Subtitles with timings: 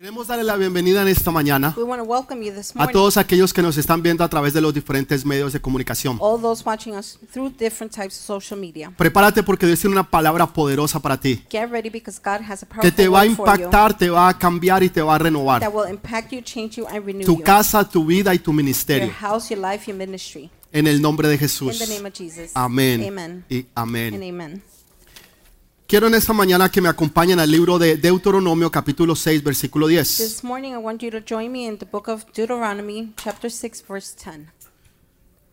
[0.00, 2.92] Queremos darle la bienvenida en esta mañana We want to welcome you this a morning.
[2.92, 6.18] todos aquellos que nos están viendo a través de los diferentes medios de comunicación.
[6.20, 8.92] All those watching us through different types of social media.
[8.96, 12.66] Prepárate porque Dios tiene una palabra poderosa para ti, Get ready because God has a
[12.80, 15.16] que te va a word for you impactar, te va a cambiar y te va
[15.16, 15.60] a renovar.
[15.62, 17.42] that will impact you, change you, and renew Tu you.
[17.42, 19.12] casa, tu vida y tu Your ministerio.
[19.20, 20.48] house, your life, your ministry.
[20.70, 21.76] En el nombre de In Jesús.
[21.76, 22.52] the name of Jesus.
[22.54, 23.02] Amén.
[23.04, 23.44] Amen.
[23.48, 24.14] Y And amén.
[24.14, 24.62] amen.
[25.88, 30.18] Quiero en esta mañana que me acompañen al libro de Deuteronomio capítulo 6 versículo 10.
[30.18, 33.84] This morning, I want you to join me in the book of Deuteronomy, chapter 6,
[33.88, 34.52] verse 10.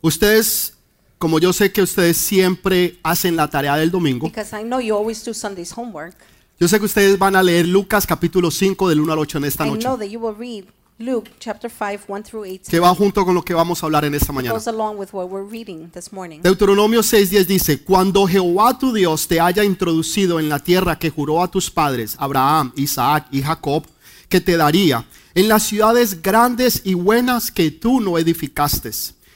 [0.02, 0.74] Ustedes,
[1.20, 4.94] como yo sé que ustedes siempre hacen la tarea del domingo, Because I know you
[4.98, 6.18] always do Sunday's homework.
[6.60, 9.46] yo sé que ustedes van a leer Lucas capítulo 5 del 1 al 8 en
[9.46, 10.66] esta I noche, know that you will read
[10.98, 12.70] Luke, chapter 5, 1 through 8.
[12.70, 14.54] que va junto con lo que vamos a hablar en esta mañana.
[14.54, 16.40] Goes along with what we're reading this morning.
[16.42, 21.44] Deuteronomio 6:10 dice, cuando Jehová tu Dios te haya introducido en la tierra que juró
[21.44, 23.86] a tus padres, Abraham, Isaac y Jacob,
[24.30, 28.92] que te daría, en las ciudades grandes y buenas que tú no edificaste,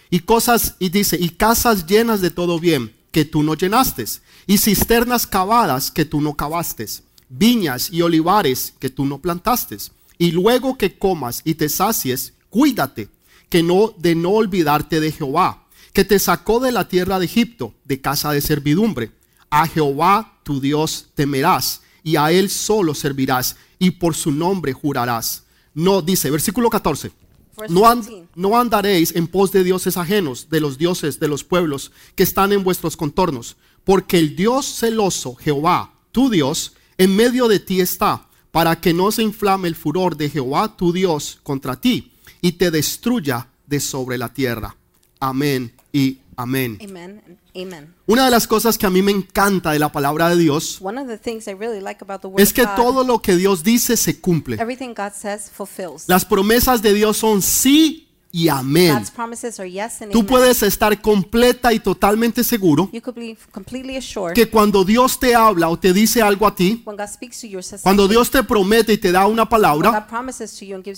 [0.09, 4.05] y cosas, y dice, y casas llenas de todo bien, que tú no llenaste,
[4.47, 6.87] y cisternas cavadas que tú no cavaste,
[7.27, 9.77] viñas y olivares que tú no plantaste,
[10.19, 13.09] y luego que comas y te sacies, cuídate
[13.49, 17.73] que no de no olvidarte de Jehová, que te sacó de la tierra de Egipto,
[17.85, 19.11] de casa de servidumbre.
[19.49, 25.43] A Jehová tu Dios temerás y a él solo servirás y por su nombre jurarás.
[25.73, 27.11] No dice, versículo 14.
[27.57, 28.27] Verse No, and- 14.
[28.35, 32.51] no andaréis en pos de dioses ajenos, de los dioses de los pueblos que están
[32.51, 38.27] en vuestros contornos, porque el Dios celoso, Jehová, tu Dios, en medio de ti está,
[38.52, 42.72] para que no se inflame el furor de Jehová, tu Dios, contra ti, y te
[42.72, 44.75] destruya de sobre la tierra.
[45.19, 46.80] Amén y amén.
[46.81, 47.94] Amen amen.
[48.05, 51.80] Una de las cosas que a mí me encanta de la palabra de Dios really
[51.81, 52.05] like
[52.38, 54.55] es que God, todo lo que Dios dice se cumple.
[54.55, 56.08] everything God says fulfills.
[56.08, 58.94] Las promesas de Dios son sí y amén.
[58.94, 63.37] God's promises are yes and Tú puedes estar completa y totalmente seguro You could be
[63.52, 67.08] completely assured que cuando Dios te habla o te dice algo a ti, when God
[67.08, 70.08] speaks to you or says cuando Dios te promete y te da una palabra,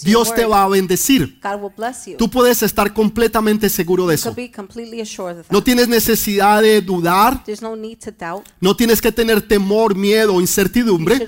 [0.03, 1.39] Dios te va a bendecir.
[1.41, 2.17] God will bless you.
[2.17, 4.35] Tú puedes estar completamente seguro de eso.
[5.49, 8.47] No tienes necesidad de dudar, There's no need to doubt.
[8.59, 11.19] no tienes que tener temor, miedo o incertidumbre.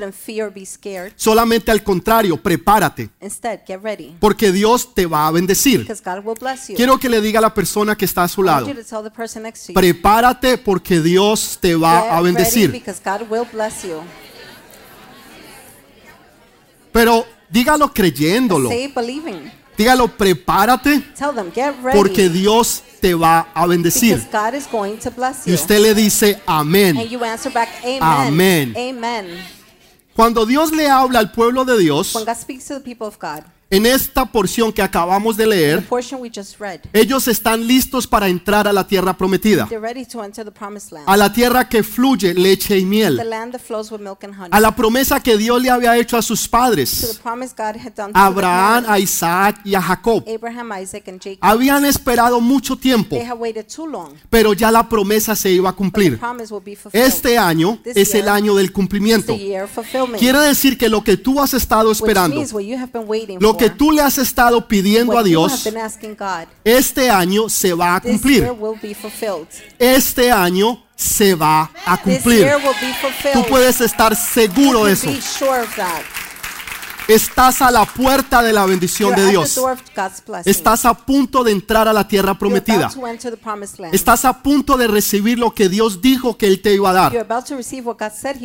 [1.15, 5.92] Solamente al contrario, prepárate, Instead, get ready porque Dios te va a bendecir.
[6.01, 6.75] God will bless you.
[6.75, 8.67] Quiero que le diga a la persona que está a su lado,
[9.73, 12.71] prepárate porque Dios te va a bendecir.
[12.71, 14.01] because God will bless you.
[16.91, 18.69] Pero dígalo creyéndolo.
[18.69, 19.51] Say it believing.
[19.75, 24.15] Dígalo, prepárate Tell them, get ready porque Dios te va a bendecir.
[24.15, 26.97] because God is going to bless Y usted le dice amén.
[26.97, 28.75] And you answer back, Amen.
[28.77, 29.43] Amén.
[30.15, 32.13] Cuando Dios le habla al pueblo de Dios,
[33.73, 35.83] En esta porción que acabamos de leer,
[36.93, 39.67] ellos están listos para entrar a la tierra prometida,
[41.07, 43.19] a la tierra que fluye leche y miel,
[44.51, 47.19] a la promesa que Dios le había hecho a sus padres,
[48.13, 50.23] a Abraham, a Isaac y a Jacob.
[51.41, 53.17] Habían esperado mucho tiempo,
[54.29, 56.19] pero ya la promesa se iba a cumplir.
[56.91, 59.35] Este año es el año del cumplimiento.
[60.19, 62.39] Quiere decir que lo que tú has estado esperando,
[63.39, 65.67] lo que for, tú le has estado pidiendo a Dios,
[66.63, 68.51] este año se va a cumplir.
[69.79, 72.47] Este año se va a cumplir.
[73.33, 75.07] Tú puedes estar seguro de eso.
[75.07, 76.03] Be sure of that.
[77.07, 79.59] Estás a la puerta de la bendición de Dios.
[80.45, 82.89] Estás a punto de entrar a la tierra prometida.
[83.91, 87.27] Estás a punto de recibir lo que Dios dijo que Él te iba a dar.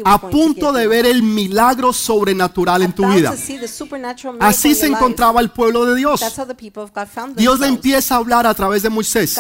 [0.05, 3.35] A punto to de ver el milagro sobrenatural en tu vida.
[4.41, 6.21] Así se encontraba el pueblo de Dios.
[7.37, 9.39] Dios le empieza a hablar a través de Moisés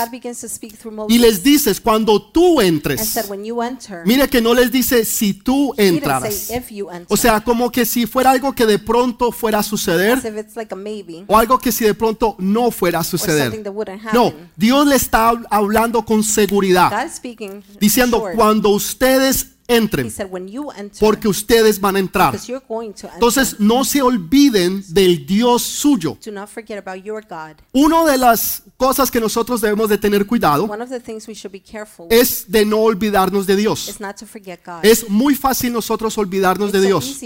[1.08, 3.18] y les dices cuando tú entres.
[4.04, 6.30] Mire que no les dice si tú enter.
[7.08, 10.36] O sea, como que si fuera algo que de pronto fuera a suceder As if
[10.36, 13.18] it's like a maybe o algo que si de pronto no fuera a or something
[13.26, 13.62] suceder.
[13.62, 14.32] that wouldn't No.
[14.56, 18.34] Dios le está hab- hablando con seguridad, God is speaking diciendo sure.
[18.34, 20.10] cuando ustedes entren,
[20.98, 22.34] porque ustedes van a entrar.
[23.14, 26.16] Entonces no se olviden del Dios suyo.
[27.72, 30.68] Una de las cosas que nosotros debemos de tener cuidado
[32.08, 33.94] es de no olvidarnos de Dios.
[34.82, 37.18] Es muy fácil nosotros olvidarnos de Dios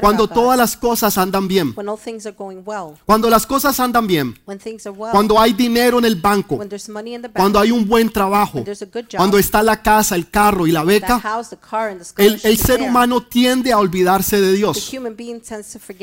[0.00, 1.72] cuando todas las cosas andan bien.
[3.06, 4.36] Cuando las cosas andan bien,
[5.12, 6.58] cuando hay dinero en el banco,
[7.34, 8.64] cuando hay un buen trabajo,
[9.16, 11.22] cuando está la casa, el carro y la beca,
[12.16, 14.92] El, ser humano tiende a olvidarse de Dios.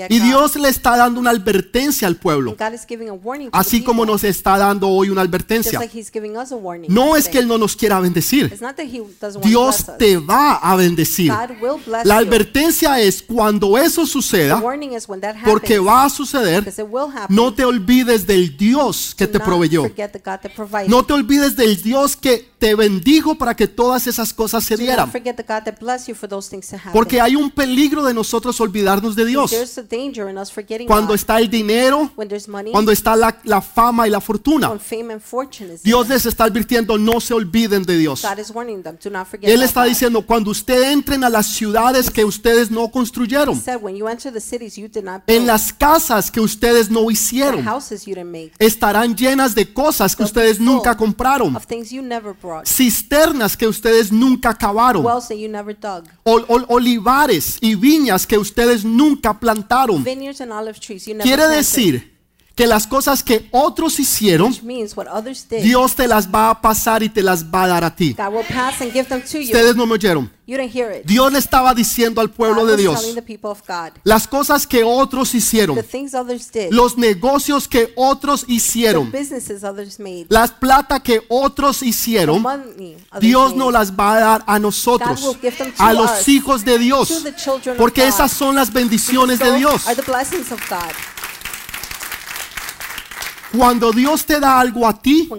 [0.09, 0.19] Y.
[0.19, 2.56] Dios le está dando una advertencia al pueblo,
[3.51, 5.80] así como nos está dando hoy una advertencia.
[6.89, 8.57] No es que Él no nos quiera bendecir.
[9.44, 11.33] Dios te va a bendecir.
[12.04, 14.62] La advertencia es cuando eso suceda,
[15.44, 16.74] porque va a suceder,
[17.30, 19.83] no te olvides del Dios que te proveyó.
[20.88, 25.12] No te olvides del Dios que te bendijo para que todas esas cosas se dieran.
[25.47, 26.91] Forget the God that bless you for those things to happen.
[26.94, 29.51] Porque hay un peligro de nosotros olvidarnos de Dios.
[29.51, 31.15] There's a danger in us forgetting Cuando God.
[31.15, 34.69] está el dinero, when there's money, cuando está la, la fama y la fortuna.
[34.69, 36.15] when fame and fortune is Dios there.
[36.15, 38.21] les está advirtiendo, no se olviden de Dios.
[38.21, 38.97] God is warning them.
[39.03, 39.89] Do not forget Él about está God.
[39.89, 44.07] diciendo, cuando ustedes entren a las ciudades que ustedes no He construyeron, said, when you
[44.07, 48.05] enter the cities you did not en las casas que ustedes no the hicieron, houses
[48.05, 52.33] you didn't make, estarán llenas de cosas que ustedes nunca compraron, of things you never
[52.33, 54.53] brought, cisternas que ustedes nunca
[55.03, 60.03] wells that you never dug, ol- ol- olivares y viñas que ustedes nunca plantaron.
[60.03, 62.16] vineyards and olive trees you never Quiere planted, decir
[62.57, 67.21] que las cosas que otros hicieron, did, Dios te las va a pasar y te
[67.21, 68.15] las va a dar a ti.
[68.18, 70.31] Ustedes no me oyeron.
[71.06, 73.15] Dios le estaba diciendo al pueblo God de Dios,
[74.04, 79.12] las cosas que otros hicieron, did, los negocios que otros hicieron,
[80.00, 82.44] made, las plata que otros hicieron,
[83.19, 85.38] Dios no las va a dar a nosotros,
[85.77, 87.24] a los us, hijos de Dios,
[87.77, 89.86] porque esas son las bendiciones de Dios.
[89.86, 90.92] are the blessings of God.
[93.55, 95.29] Cuando Dios te da algo a ti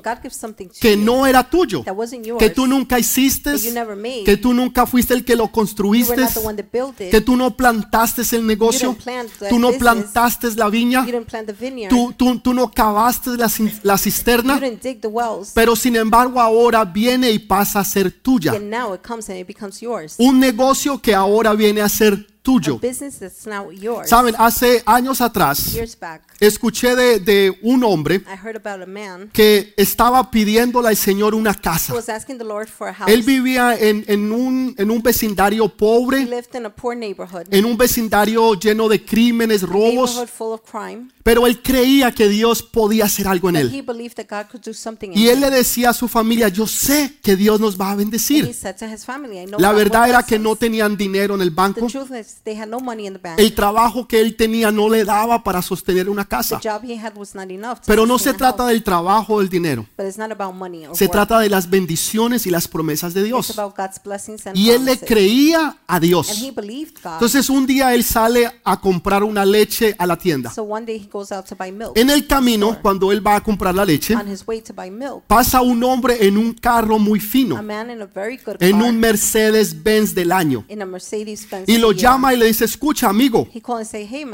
[0.80, 1.84] que no era tuyo,
[2.38, 3.54] que tú nunca hiciste,
[4.24, 6.26] que tú nunca fuiste el que lo construiste,
[7.10, 8.96] que tú no plantaste el negocio,
[9.48, 13.30] tú no plantaste la viña, you didn't plant the vineyard, tú, tú, tú no cavaste
[13.36, 13.50] la,
[13.82, 14.60] la you cisterna,
[15.54, 18.52] pero sin embargo ahora viene y pasa a ser tuya.
[18.54, 20.14] and now it comes and it becomes yours.
[20.18, 22.80] Un negocio que ahora viene a ser A tuyo.
[24.06, 25.76] Saben, hace años atrás
[26.40, 31.34] escuché de, de un hombre I heard about a man que estaba pidiéndole al Señor
[31.34, 31.92] una who casa.
[31.92, 33.10] was asking the Lord for a house.
[33.10, 37.42] Él vivía en, en un, en un vecindario He pobre, lived in a poor neighborhood,
[37.50, 40.18] en un vecindario lleno de crímenes, robos,
[41.22, 43.74] pero él creía que Dios podía hacer algo en but él.
[43.74, 46.48] he believed that God could do something in Y él le decía a su familia,
[46.48, 48.50] yo sé que Dios nos va a bendecir.
[49.58, 51.86] La verdad era que no tenían dinero en el banco.
[52.44, 53.38] They had no money in the bank.
[53.38, 56.60] El trabajo que él tenía no le daba para sostener una The casa.
[56.62, 59.38] job he had was not enough to Pero no se a trata del trabajo o
[59.40, 59.86] del dinero.
[59.96, 63.20] But it's not about money or Se trata de las bendiciones y las promesas de
[63.20, 63.58] It's Dios.
[63.58, 66.42] about God's blessings and Y él le creía a And Dios.
[66.42, 67.14] he believed God.
[67.14, 70.50] Entonces un día él sale a comprar una leche a la tienda.
[70.50, 71.92] So one day he goes out to buy milk.
[71.96, 74.90] En el camino, cuando él va a comprar la leche, On his way to buy
[74.90, 78.56] milk, pasa un hombre en un carro muy a fino, man in a very good
[78.60, 80.64] en car, un Mercedes-Benz del año.
[80.68, 81.98] in a Mercedes-Benz Y lo GM.
[82.28, 83.48] Llama y le dice, escucha amigo,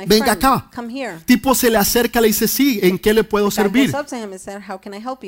[0.06, 0.70] Venga acá.
[0.74, 1.18] come here.
[1.24, 3.92] tipo se le acerca y le dice, sí, ¿en qué le puedo servir?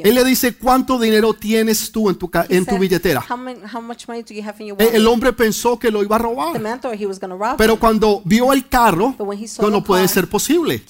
[0.02, 3.24] Él le dice, ¿cuánto dinero tienes tú en tu, en tu billetera?
[3.28, 4.96] How, many, how much money do you have in your E-?
[4.96, 9.26] El hombre pensó que lo iba a the robar, pero cuando vio el carro, But
[9.26, 10.82] when he saw no, no the puede ser posible.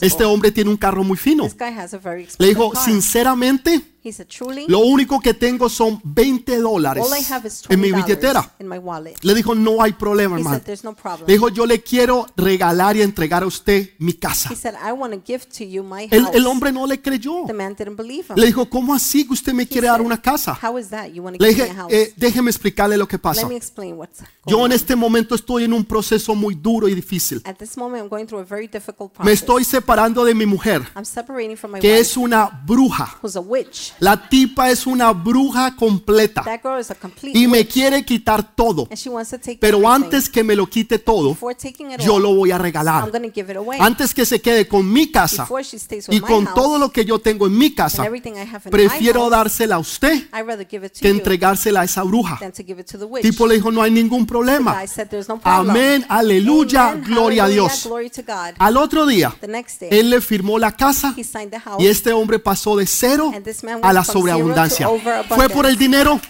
[0.00, 1.44] Este hombre tiene un carro muy fino.
[1.44, 5.70] This guy has a very Le dijo, sinceramente, He said, truly, lo único que tengo
[5.70, 8.52] son 20 dólares all I have is en mi $20 billetera.
[8.58, 9.16] in my wallet.
[9.22, 10.56] Le dijo, no hay problema, He hermano.
[10.58, 11.26] said, there's no problem.
[11.26, 14.50] Le dijo, yo le quiero regalar y entregar a usted mi casa.
[14.52, 16.34] He said, I want to give to you my El, house.
[16.36, 17.44] el hombre no le creyó.
[17.46, 18.36] The man didn't believe him.
[18.36, 20.58] Le dijo, ¿cómo así que usted me quiere dar una casa?
[20.62, 21.06] How is that?
[21.08, 21.92] You want to Le give me dije, a house?
[21.94, 23.40] "Eh, déjeme explicarle lo que pasa.
[23.42, 24.72] Let me explain what's Yo en on.
[24.72, 27.40] este momento estoy en un proceso muy duro y difícil.
[27.46, 29.24] At this moment, I'm going through a very difficult process.
[29.24, 33.16] Me estoy separando de mi mujer, I'm separating from my que wife, es una bruja.
[33.22, 33.93] who's a witch.
[34.00, 38.54] La tipa es una bruja completa That girl is a complete y me quiere quitar
[38.54, 38.86] todo.
[38.90, 40.04] and she wants to take Pero everything.
[40.04, 43.10] antes que me lo quite todo, Before taking it yo all, lo voy a regalar.
[43.10, 43.78] going to give it away.
[43.80, 46.54] Antes que se quede con mi casa Before she stays with y my con house
[46.54, 49.24] todo lo que yo tengo en mi and casa, everything I have in prefiero my
[49.26, 52.36] house, dársela a usted I'd rather give it to que you entregársela a esa bruja.
[52.40, 53.22] than to give it to the witch.
[53.22, 54.74] Tipo le dijo, no hay ningún problema.
[54.80, 55.70] guy said, there's no problem.
[55.70, 57.84] Amén, aleluya, Amen, gloria a hallelujah, Dios.
[57.86, 58.54] Glory to God.
[58.58, 61.80] Al otro día, The next day, él le firmó la casa he signed the house.
[61.82, 64.88] y este hombre pasó de cero And this man a la sobreabundancia.
[65.28, 66.20] Fue por el dinero,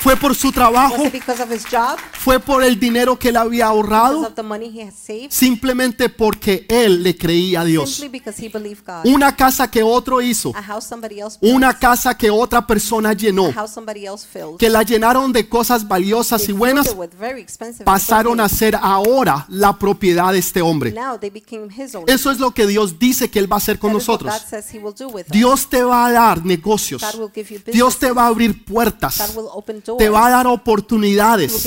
[0.00, 1.98] Fue por su Was trabajo, it because of his job?
[2.12, 5.30] fue por el dinero que él había Because ahorrado, of the money he has saved?
[5.30, 7.90] simplemente porque él le creía a Dios.
[7.96, 9.04] Simply because he believed God.
[9.04, 11.54] Una casa que otro hizo, A house somebody else built.
[11.54, 14.56] una casa que otra persona llenó, A house somebody else filled.
[14.58, 18.48] que la llenaron de cosas valiosas y filled buenas, it with very expensive pasaron a
[18.48, 18.58] things.
[18.58, 20.92] ser ahora la propiedad de este hombre.
[20.92, 22.04] Now they became his own.
[22.06, 24.14] Eso es lo que Dios dice que Él va a hacer con That is what
[24.20, 24.32] nosotros.
[24.34, 25.30] God says he will do with us.
[25.32, 27.02] Dios te va a dar negocios.
[27.02, 27.74] God will give you business.
[27.74, 29.18] Dios te va a abrir puertas.
[29.18, 29.89] God will open doors.
[29.98, 31.66] Te va a dar oportunidades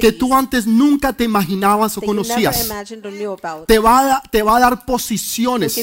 [0.00, 2.68] que tú antes nunca te imaginabas o conocías.
[3.66, 5.74] Te va a, te va a dar posiciones.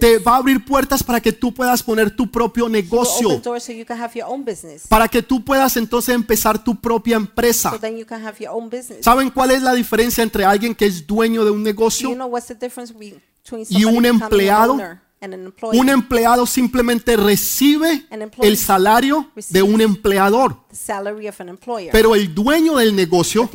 [0.00, 3.40] Te va a abrir puertas para que tú puedas poner tu propio negocio.
[4.88, 7.72] Para que tú puedas entonces empezar tu propia empresa.
[9.00, 12.10] ¿Saben cuál es la diferencia entre alguien que es dueño de un negocio?
[13.68, 14.78] Y un empleado?
[15.74, 18.06] Un empleado simplemente recibe
[18.40, 20.56] el salario de un empleador.
[21.92, 23.48] Pero el dueño del negocio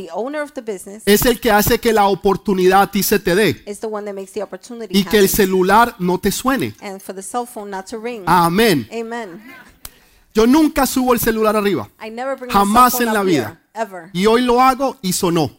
[1.05, 4.05] es el que hace que la oportunidad a ti se te dé is the one
[4.05, 6.73] that makes the opportunity y que el celular no te suene.
[6.81, 8.23] and for the cell phone not to ring.
[8.25, 8.87] Amén.
[10.37, 11.89] Yo nunca subo el celular arriba.
[11.99, 13.59] I never bring Jamás en la vida.
[13.73, 14.11] ever.
[14.13, 15.49] Y hoy lo hago y sonó.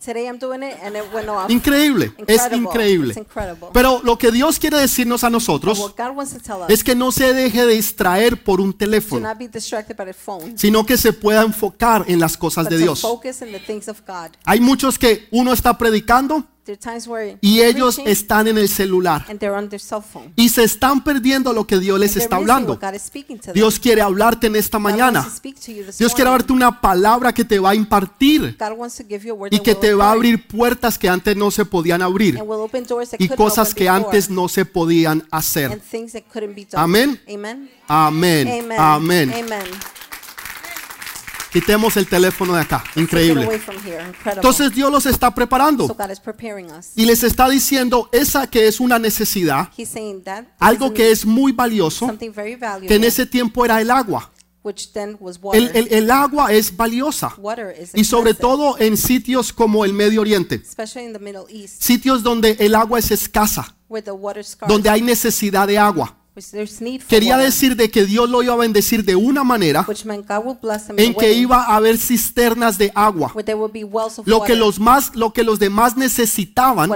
[1.48, 2.12] Increíble.
[2.28, 3.26] Es increíble.
[3.72, 5.92] Pero lo que Dios quiere decirnos a nosotros
[6.68, 9.28] es que no se deje de distraer por un teléfono,
[10.54, 13.04] sino que se pueda enfocar en las cosas de Dios.
[14.44, 16.44] Hay muchos que uno está predicando
[17.40, 20.32] Y ellos están en el celular and they're on their cell phone.
[20.36, 22.78] y se están perdiendo lo que Dios les está hablando.
[23.54, 25.26] Dios quiere hablarte en esta mañana.
[25.98, 28.56] Dios quiere darte una palabra que te va a impartir
[29.50, 32.60] y que te va a abrir puertas que antes no se podían abrir and will
[32.60, 35.80] open doors that y cosas que antes no se podían hacer.
[36.74, 37.20] Amén.
[37.26, 37.70] Amén.
[37.88, 38.72] Amen.
[38.78, 39.32] Amén.
[41.60, 42.84] Quitemos el teléfono de acá.
[42.94, 43.44] Increíble.
[44.36, 45.86] Entonces Dios los está preparando.
[46.96, 49.68] Y les está diciendo esa que es una necesidad,
[50.60, 52.06] algo que es muy valioso,
[52.88, 54.30] que en ese tiempo era el agua.
[55.54, 57.32] El, el- el agua es valiosa.
[57.94, 60.62] Y sobre todo en sitios como el Medio Oriente,
[61.80, 63.74] sitios donde el agua es escasa,
[64.68, 66.17] donde hay necesidad de agua.
[67.08, 69.86] Quería decir de que Dios lo iba a bendecir de una manera
[70.96, 73.32] en que iba a haber cisternas de agua.
[74.24, 76.90] Lo que los más lo que los demás necesitaban,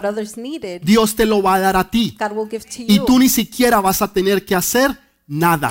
[0.82, 2.16] Dios te lo va a dar a ti
[2.78, 5.70] y tú ni siquiera vas a tener que hacer nada.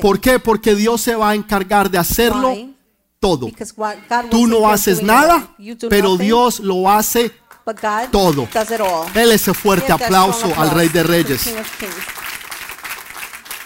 [0.00, 0.38] ¿Por qué?
[0.38, 2.54] Porque Dios se va a encargar de hacerlo
[3.18, 3.50] todo.
[4.30, 5.54] Tú no haces nada,
[5.88, 7.32] pero Dios lo hace
[8.10, 8.46] todo.
[9.14, 11.54] Él ese fuerte aplauso al Rey de Reyes.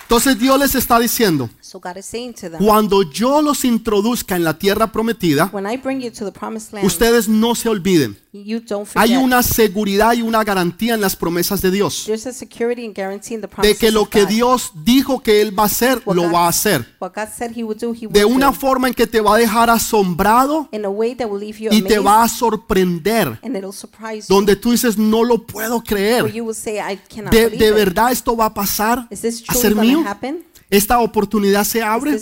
[0.08, 4.36] Entonces Dios les está diciendo, So God is saying to them, cuando yo los introduzca
[4.36, 7.68] en la tierra prometida, when I bring you to the promised land, ustedes no se
[7.68, 8.16] olviden.
[8.32, 8.96] you don't forget.
[9.10, 12.04] Hay una seguridad y una garantía en las promesas de Dios.
[12.06, 14.28] There's a security and guarantee in the De promises que lo of que God.
[14.30, 16.86] Dios dijo que Él va a hacer, What lo God- va a hacer.
[17.00, 18.52] What God said He would do, He De will una do.
[18.54, 21.68] forma en que te va a dejar asombrado In a way that will leave you
[21.70, 23.38] y te amazed, va a sorprender.
[23.42, 24.34] and it'll surprise you.
[24.34, 26.32] Donde tú dices, no lo puedo Where creer.
[26.32, 27.74] you will say, I cannot ¿De, believe de it.
[27.74, 29.06] verdad esto va a pasar?
[29.10, 30.04] Is this ¿A truly ser mío?
[30.06, 30.44] happen?
[30.70, 32.18] ¿Esta oportunidad se abre?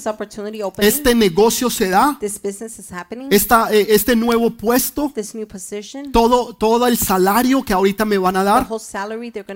[0.79, 2.17] ¿Este negocio se da?
[2.21, 3.29] this business is happening?
[3.31, 5.11] Esta, eh, ¿Este nuevo puesto?
[5.15, 6.13] this new position?
[6.13, 8.69] Todo, todo el salario que ahorita me van a dar?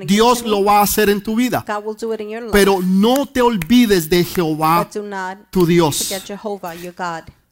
[0.06, 1.64] Dios lo va a hacer en tu vida.
[2.52, 4.88] Pero no te olvides de Jehová,
[5.50, 6.12] tu Dios.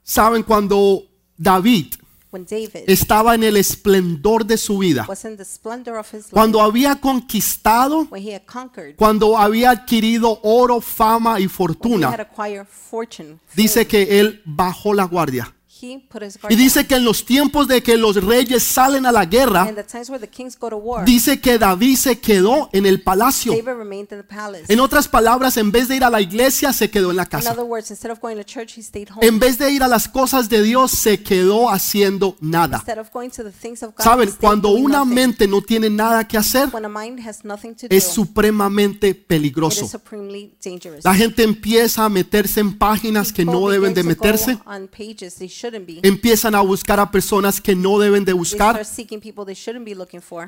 [0.02, 1.04] Saben, cuando
[1.36, 1.94] David
[2.30, 6.24] When David estaba en el esplendor de su vida, was in the splendor of his
[6.24, 11.40] life, cuando había conquistado, when he had conquered, cuando había adquirido oro, fama y when
[11.40, 15.54] he had fortuna, acquired fortune, dice que él bajó la guardia.
[15.80, 16.86] He put his guard Y dice down.
[16.88, 20.08] que en los tiempos de que los reyes salen a la guerra, And the times
[20.10, 23.52] where the kings go to war, dice que David se quedó en el palacio.
[23.52, 24.64] David remained in the palace.
[24.72, 27.28] En otras palabras, en vez de ir a la iglesia, se quedó en la In
[27.28, 27.52] casa.
[27.52, 29.26] other words, instead of going to church, he stayed home.
[29.26, 32.78] En vez de ir a las cosas de Dios, se quedó haciendo nada.
[32.78, 35.14] Instead of going to the things of God, he Saben, stayed cuando doing una nothing.
[35.14, 39.08] mente no tiene nada que hacer, when a mind has nothing to do, es supremamente
[39.08, 39.84] it peligroso.
[39.84, 41.04] is supremely dangerous.
[41.04, 44.58] La gente empieza a meterse en páginas que no deben de begin to go meterse.
[44.66, 45.67] on pages they shouldn't be.
[46.02, 48.76] Empiezan a buscar a personas que no deben de buscar.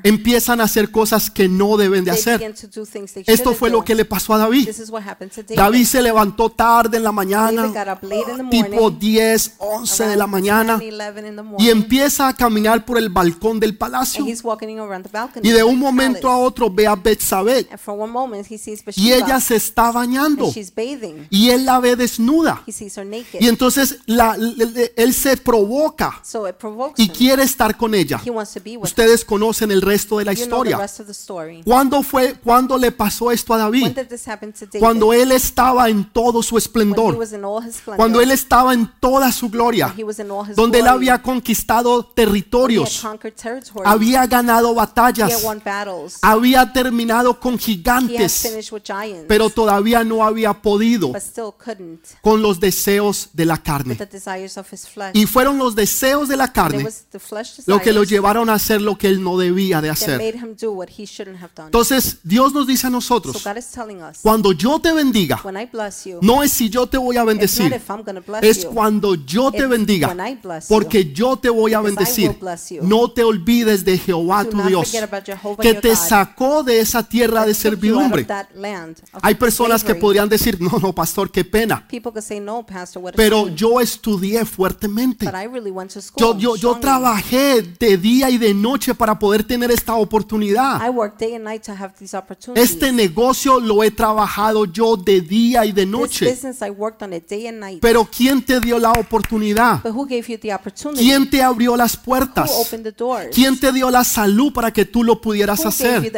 [0.03, 2.39] Empiezan a hacer cosas que no deben de hacer.
[3.27, 4.67] Esto fue lo que le pasó a David.
[5.55, 5.85] David.
[5.85, 7.63] Se levantó tarde en la mañana,
[8.49, 12.97] tipo 10, 11 de la mañana, 10, 11 in the y empieza a caminar por
[12.97, 14.23] el balcón del palacio.
[15.43, 17.67] Y de un momento a otro ve a Betsabé
[18.97, 20.45] y ella se está bañando
[21.29, 22.63] y él la ve desnuda.
[23.39, 24.35] Y entonces la-
[24.95, 28.21] él Él se provoca So it provokes y quiere estar con ella.
[28.81, 30.79] Ustedes conocen el resto de la You historia.
[31.65, 33.97] ¿Cuándo fue, cuándo le pasó esto a David?
[34.79, 37.17] Cuando él estaba en todo su esplendor,
[37.97, 39.93] cuando él estaba en toda su gloria,
[40.55, 43.05] donde él había conquistado territorios,
[43.83, 45.45] había ganado batallas,
[46.21, 48.49] había terminado con gigantes,
[49.27, 51.99] pero todavía no había podido but still couldn't.
[52.21, 53.97] con los deseos de la carne.
[55.13, 58.53] Y fueron los deseos de la carne was the flesh lo que lo llevaron a
[58.53, 60.21] hacer lo que él no debía de hacer.
[61.65, 63.43] Entonces, Dios nos dice a so nosotros,
[64.21, 65.41] cuando yo te bendiga,
[66.21, 67.73] no es si yo te voy a bendecir,
[68.41, 70.15] es cuando yo te bendiga,
[70.67, 72.37] porque yo te voy a bendecir.
[72.81, 74.91] No te olvides de Jehová tu Dios,
[75.61, 78.25] que te sacó de esa tierra de servidumbre.
[79.21, 81.87] Hay personas que podrían decir, no, no, pastor, qué pena.
[83.15, 84.90] Pero yo estudié fuertemente.
[85.25, 86.19] But I really went to school.
[86.19, 90.81] Yo, yo, yo trabajé de día y de noche para poder tener esta oportunidad.
[92.55, 96.37] Este negocio lo he trabajado yo de día y de noche.
[97.81, 99.81] Pero ¿quién te dio la oportunidad?
[100.95, 102.51] ¿Quién te abrió las puertas?
[103.33, 106.11] ¿Quién te dio la salud para que tú lo pudieras hacer?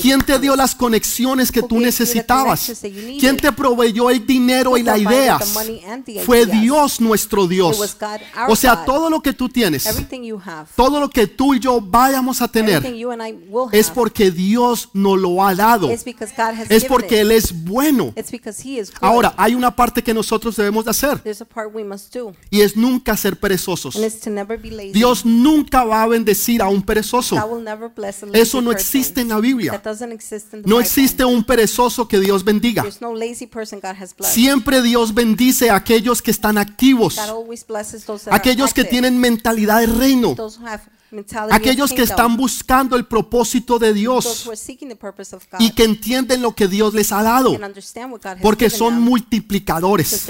[0.00, 2.72] ¿Quién te dio las conexiones que tú necesitabas?
[3.18, 5.38] ¿Quién te proveyó el dinero y Who la provided idea?
[5.38, 6.60] the money and the Fue ideas?
[6.60, 7.78] Dios nuestro Dios.
[8.48, 11.60] O sea, todo lo que tú tienes, Everything you have, todo lo que tú y
[11.60, 12.82] yo vayamos a tener,
[13.72, 15.90] es porque Dios nos lo ha dado.
[15.90, 17.18] Es porque.
[17.18, 18.14] Él es bueno.
[19.00, 21.22] Ahora, hay una parte que nosotros debemos de hacer
[22.50, 23.98] y es nunca ser perezosos.
[24.92, 27.36] Dios nunca va a bendecir a un perezoso.
[28.32, 29.82] Eso no existe en la Biblia.
[30.64, 32.84] No existe un perezoso que Dios bendiga.
[34.20, 37.18] Siempre Dios bendice a aquellos que están activos,
[38.30, 40.34] Aquellos que tienen mentalidad de reino,
[41.50, 44.48] aquellos que están buscando el propósito de Dios
[45.58, 47.56] y que entienden lo que Dios les ha dado,
[48.42, 50.28] porque son multiplicadores.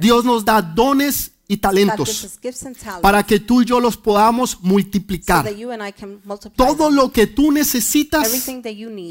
[0.00, 2.38] Dios nos da dones y talentos
[3.02, 5.46] para que tú y yo los podamos multiplicar.
[6.56, 8.26] Todo lo que tú necesitas,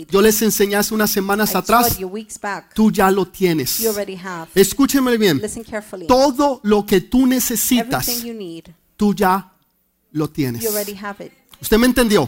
[0.10, 2.00] yo les enseñé hace unas semanas atrás,
[2.74, 3.80] tú ya lo tienes.
[4.56, 5.40] Escúcheme bien,
[6.08, 8.10] todo lo que tú necesitas,
[8.98, 9.54] tú ya
[10.12, 10.66] lo tienes.
[11.62, 12.28] ¿Usted me entendió?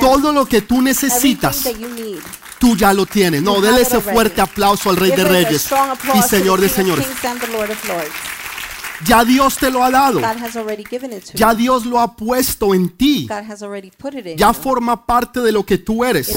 [0.00, 1.68] Todo lo que tú necesitas,
[2.58, 3.42] tú ya lo tienes.
[3.42, 5.68] No, déle ese fuerte aplauso al Rey de Reyes
[6.14, 7.06] y Señor de Señores.
[9.06, 10.20] Ya Dios te lo ha dado.
[10.20, 11.54] God has already given it to Ya.
[11.54, 13.26] Dios lo ha puesto en ti.
[13.28, 14.54] God has already put it in Ya you.
[14.54, 16.28] forma parte de lo que tú eres.
[16.30, 16.36] It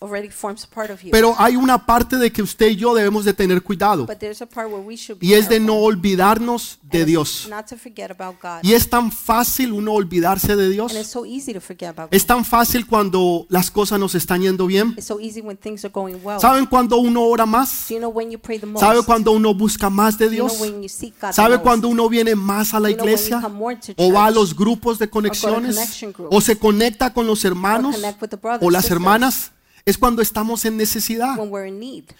[0.00, 1.10] already, already forms a part of you.
[1.10, 4.06] Pero hay una parte de que usted y yo debemos de tener cuidado.
[4.06, 5.66] but there's a part where we should be Y es de careful.
[5.66, 7.46] no olvidarnos de Dios.
[7.50, 8.60] Not to forget about God.
[8.62, 10.92] Y es tan fácil uno olvidarse de Dios.
[10.92, 12.14] And it's so easy to forget about God.
[12.16, 14.94] Es tan fácil cuando las cosas nos están yendo bien.
[14.96, 16.40] It's so easy when things are going well.
[16.40, 17.86] ¿Saben cuando uno ora más?
[17.88, 18.80] Do you know when you pray the most?
[18.84, 20.60] ¿Sabe cuando uno busca más de Do you know Dios?
[20.60, 21.62] when you seek God the ¿Sabe most?
[21.62, 23.40] cuando uno viene más a la You know when you iglesia?
[23.40, 25.74] come more to ¿O va a los grupos de conexiones?
[25.74, 26.34] connection groups?
[26.36, 27.94] ¿O se conecta con los Or hermanos?
[27.96, 29.52] connect with the brothers, ¿O las sisters, hermanas?
[29.88, 31.36] Es cuando estamos en necesidad.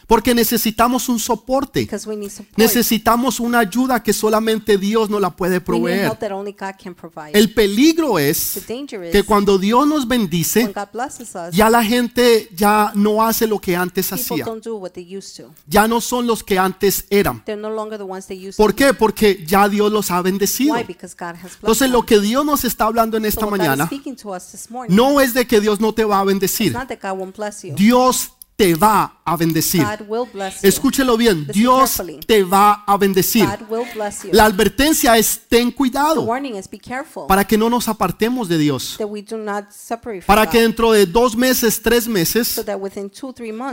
[0.06, 1.88] Porque necesitamos un soporte.
[2.56, 6.16] Necesitamos una ayuda que solamente Dios nos la puede proveer.
[7.32, 8.62] El peligro es
[9.10, 10.72] que cuando Dios nos bendice,
[11.50, 14.44] ya la gente ya no hace lo que antes hacía.
[15.66, 17.42] Ya no son los que antes eran.
[18.56, 18.94] ¿Por qué?
[18.94, 20.76] Porque ya Dios los ha bendecido.
[20.76, 23.90] Entonces lo que Dios nos está hablando en esta mañana
[24.88, 26.72] no es de que Dios no te va a bendecir.
[27.62, 29.84] Dios te va a bendecir.
[30.62, 33.46] Escúchelo bien, Dios te va a bendecir.
[34.32, 36.26] La advertencia es ten cuidado
[37.28, 38.98] para que no nos apartemos de Dios.
[40.26, 42.64] Para que dentro de dos meses, tres meses,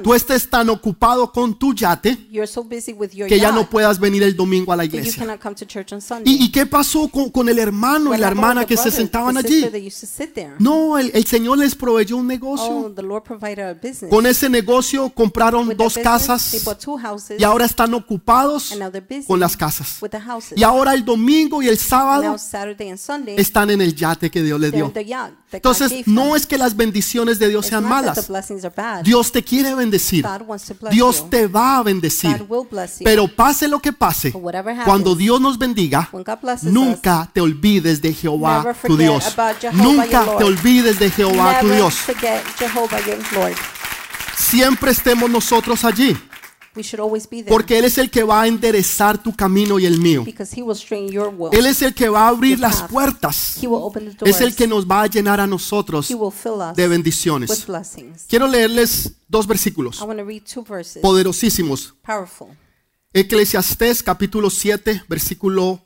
[0.04, 2.18] tú estés tan ocupado con tu yate
[3.30, 5.40] que ya no puedas venir el domingo a la iglesia.
[6.26, 9.64] ¿Y, y qué pasó con, con el hermano y la hermana que se sentaban allí?
[10.60, 12.66] No, el, el Señor les proveyó un negocio.
[12.70, 14.10] Oh.
[14.10, 14.73] Con ese negocio
[15.14, 16.54] compraron dos casas
[17.38, 18.74] y ahora están ocupados
[19.28, 20.00] con las casas.
[20.56, 22.36] Y ahora el domingo y el sábado
[23.38, 24.92] están en el yate que Dios les dio.
[25.52, 28.30] Entonces, no es que las bendiciones de Dios sean malas.
[29.04, 30.26] Dios te quiere bendecir.
[30.92, 32.46] Dios te va a bendecir.
[33.04, 34.34] Pero pase lo que pase,
[34.86, 36.10] cuando Dios nos bendiga,
[36.64, 39.36] nunca te olvides de Jehová tu Dios.
[39.74, 41.98] Nunca te olvides de Jehová tu Dios.
[44.38, 46.16] Siempre estemos nosotros allí.
[47.48, 50.26] Porque Él es el que va a enderezar tu camino y el mío.
[51.52, 53.60] Él es el que va a abrir las puertas.
[54.26, 56.12] Es el que nos va a llenar a nosotros
[56.76, 57.68] de bendiciones.
[58.28, 60.04] Quiero leerles dos versículos
[61.02, 61.94] poderosísimos.
[63.16, 65.86] Eclesiastés capítulo 7, versículo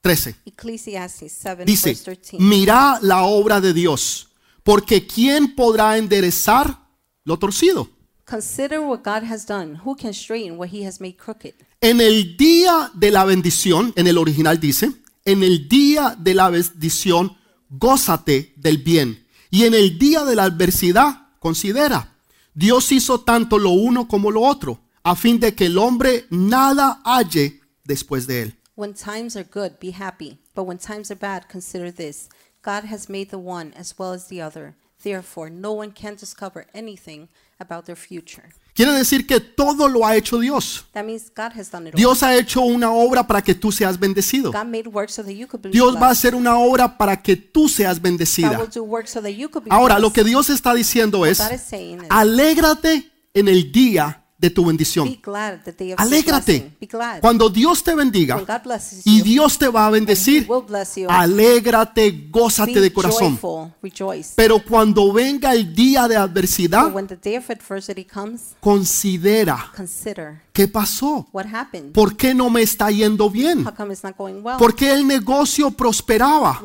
[0.00, 0.34] 13.
[0.46, 2.38] Ecclesiastes 7, Dice, verse 13.
[2.38, 4.30] mira la obra de Dios,
[4.62, 6.83] porque ¿quién podrá enderezar
[7.24, 7.88] lo torcido?
[8.26, 9.80] Consider what God has done.
[9.84, 11.54] Who can straighten what He has made crooked?
[11.80, 14.92] En el día de la bendición, en el original dice,
[15.24, 17.36] en el día de la bendición,
[17.68, 19.26] gózate del bien.
[19.50, 22.16] Y en el día de la adversidad, considera,
[22.54, 27.02] Dios hizo tanto lo uno como lo otro, a fin de que el hombre nada
[27.04, 28.58] halle después de él.
[28.76, 30.38] When times are good, be happy.
[30.54, 32.28] But when times are bad, consider this
[32.64, 34.74] God has made the one as well as the other.
[35.04, 38.42] Therefore, no one can discover anything about their future.
[38.74, 40.86] Quiere decir que todo lo ha hecho Dios.
[40.92, 41.98] That means God has done it all.
[41.98, 44.50] Dios ha hecho una obra para que tú seas bendecido.
[45.70, 48.58] Dios va a hacer una obra para que tú seas bendecida.
[49.68, 51.40] Ahora, lo que Dios está diciendo es,
[52.08, 55.16] alégrate en el día de tu bendición.
[55.96, 56.76] Alégrate.
[57.20, 58.42] Cuando Dios te bendiga
[59.04, 60.46] y Dios te va a bendecir,
[61.08, 63.38] alégrate, gózate de corazón.
[64.36, 66.92] Pero cuando venga el día de adversidad,
[68.60, 71.26] considera consider qué pasó.
[71.92, 73.64] ¿Por qué no me está yendo bien?
[74.56, 76.62] ¿Por qué el negocio prosperaba?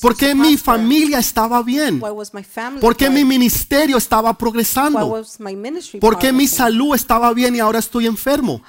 [0.00, 2.00] ¿Por qué mi familia estaba bien?
[2.80, 5.22] ¿Por qué mi ministerio estaba progresando?
[6.00, 8.62] ¿Por qué mi salud estaba bien y ahora estoy enfermo?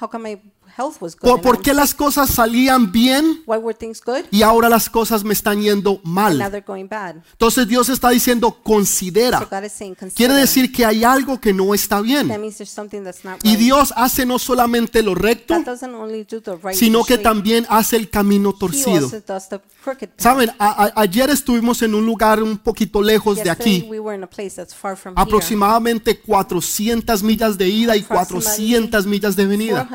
[1.20, 4.24] ¿Por, por qué las cosas salían bien Why were things good?
[4.30, 6.38] y ahora las cosas me están yendo And now mal?
[6.50, 7.16] they're going bad.
[7.32, 9.40] Entonces Dios está diciendo, So considera.
[9.50, 10.14] God is saying, consider.
[10.16, 12.26] Quiere decir que hay algo que no está that bien.
[12.40, 13.56] means there's something that's not Y.
[13.56, 17.66] Dios hace no solamente lo recto, God doesn't only do the right sino que también
[17.68, 19.04] hace el camino He torcido.
[19.06, 20.20] also does the crooked path.
[20.22, 24.16] Saben, A- a- ayer estuvimos en un lugar un poquito lejos de aquí, we were
[24.16, 25.22] in a place that's far from here.
[25.22, 29.88] aproximadamente 400 millas de ida y 400 millas de venida.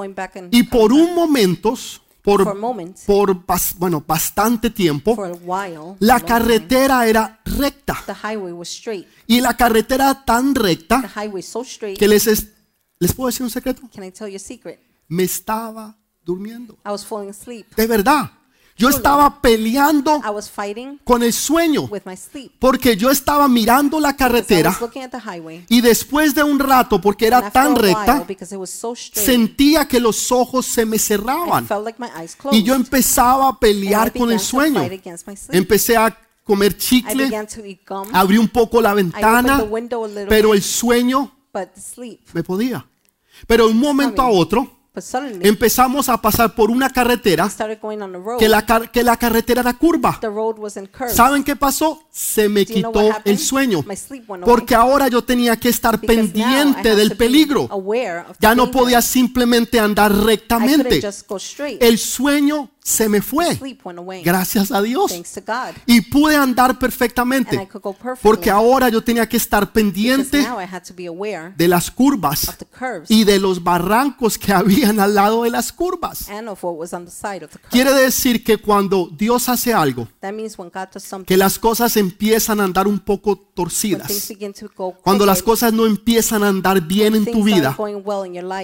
[0.00, 1.74] 400 miles going back and Y por un momento,
[2.22, 2.98] For a por, moment.
[3.06, 5.96] por bas- bueno, bastante tiempo, for a while.
[6.00, 8.02] la time, carretera era recta.
[8.06, 9.06] The highway was straight.
[9.26, 11.98] Y la carretera tan The recta highway so straight.
[11.98, 12.48] que les, es-
[12.98, 14.78] les puedo decir un secreto, Can I tell you a secret?
[15.08, 16.74] me estaba durmiendo.
[16.84, 17.66] I was falling asleep.
[17.74, 18.30] De verdad,
[18.80, 22.52] yo estaba peleando I was fighting con el sueño with my sleep.
[22.58, 24.76] porque yo estaba mirando la carretera
[25.24, 25.66] highway.
[25.68, 28.26] y después de un rato, porque era tan recta,
[28.66, 32.58] so straight, sentía que los ojos se me cerraban felt like my eyes closed.
[32.58, 34.82] y yo empezaba a pelear con el sueño.
[35.50, 37.30] Empecé a comer I chicle,
[37.86, 38.08] gum.
[38.12, 39.64] abrí un poco la ventana,
[40.28, 41.32] pero el sueño
[42.32, 42.86] me podía.
[43.46, 44.79] Pero de un momento a otro
[45.46, 47.44] empezamos a pasar por una carretera
[48.38, 50.18] que la, car- que la carretera era curva.
[51.14, 52.02] ¿Saben qué pasó?
[52.10, 52.92] Se me quitó
[53.24, 53.82] el sueño.
[54.46, 57.68] Porque ahora yo tenía que estar pendiente del peligro.
[58.40, 60.84] Ya no podía simplemente andar rectamente.
[61.80, 63.58] El sueño se me fue.
[64.24, 65.12] Gracias a Dios.
[65.12, 65.74] Thanks to God.
[65.86, 67.68] Y pude andar perfectamente.
[68.22, 70.46] Porque ahora yo tenía que estar pendiente
[71.56, 72.56] de las curvas
[73.08, 76.26] y de los barrancos que habían al lado de las curvas.
[77.70, 80.08] Quiere decir que cuando Dios hace algo,
[81.26, 84.32] que las cosas empiezan a andar un poco torcidas,
[85.02, 87.76] cuando las cosas no empiezan a andar bien en tu vida,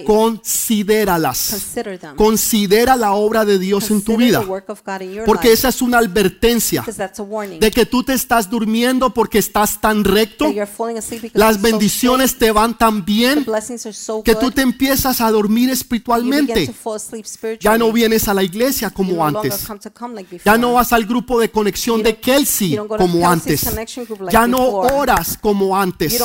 [0.06, 1.74] considéralas.
[2.16, 4.40] Considera la obra de Dios en tu vida,
[5.26, 6.84] porque esa es una advertencia
[7.58, 10.46] de que tú te estás durmiendo porque estás tan recto,
[11.32, 13.44] las bendiciones te van tan bien
[14.24, 16.72] que tú te empiezas a dormir espiritualmente.
[17.60, 19.66] Ya no vienes a la iglesia como antes.
[20.44, 23.66] Ya no vas al grupo de conexión de Kelsey como antes.
[24.30, 26.16] Ya no oras como antes.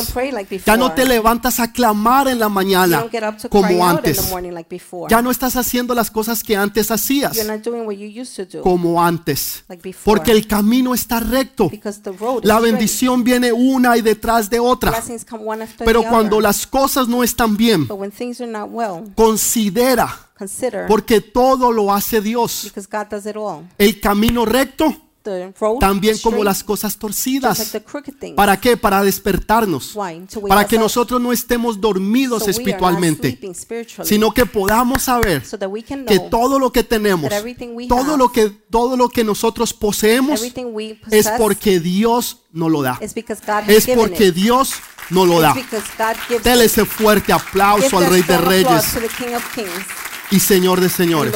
[0.65, 3.07] Ya no te levantas a clamar en la mañana
[3.49, 4.31] como antes.
[5.09, 7.31] Ya no estás haciendo las cosas que antes hacías
[7.71, 9.63] You're not doing what you used to do como antes.
[9.69, 10.03] like before.
[10.17, 11.69] Porque el camino está recto.
[11.69, 14.91] because the road La bendición viene una y detrás de otra.
[14.91, 16.43] Blessings come one after Pero the cuando other.
[16.43, 21.71] las cosas no están bien, But when things are not well, considera, consider porque todo
[21.71, 22.61] lo hace Dios.
[22.65, 23.63] because God does it all.
[23.77, 24.95] El camino recto,
[25.79, 27.73] también como las cosas torcidas.
[28.35, 28.77] ¿Para qué?
[28.77, 29.97] Para despertarnos.
[30.47, 33.39] Para que nosotros no estemos dormidos espiritualmente,
[34.03, 35.43] sino que podamos saber
[36.07, 37.31] que todo lo que tenemos,
[37.87, 40.41] todo lo que todo lo que nosotros poseemos
[41.11, 42.99] es porque Dios nos lo da.
[43.67, 44.31] Es porque.
[44.31, 44.73] Dios
[45.09, 45.55] no lo da.
[46.43, 48.97] Dele ese fuerte aplauso al Rey de Reyes
[50.31, 51.33] y Señor de Señores.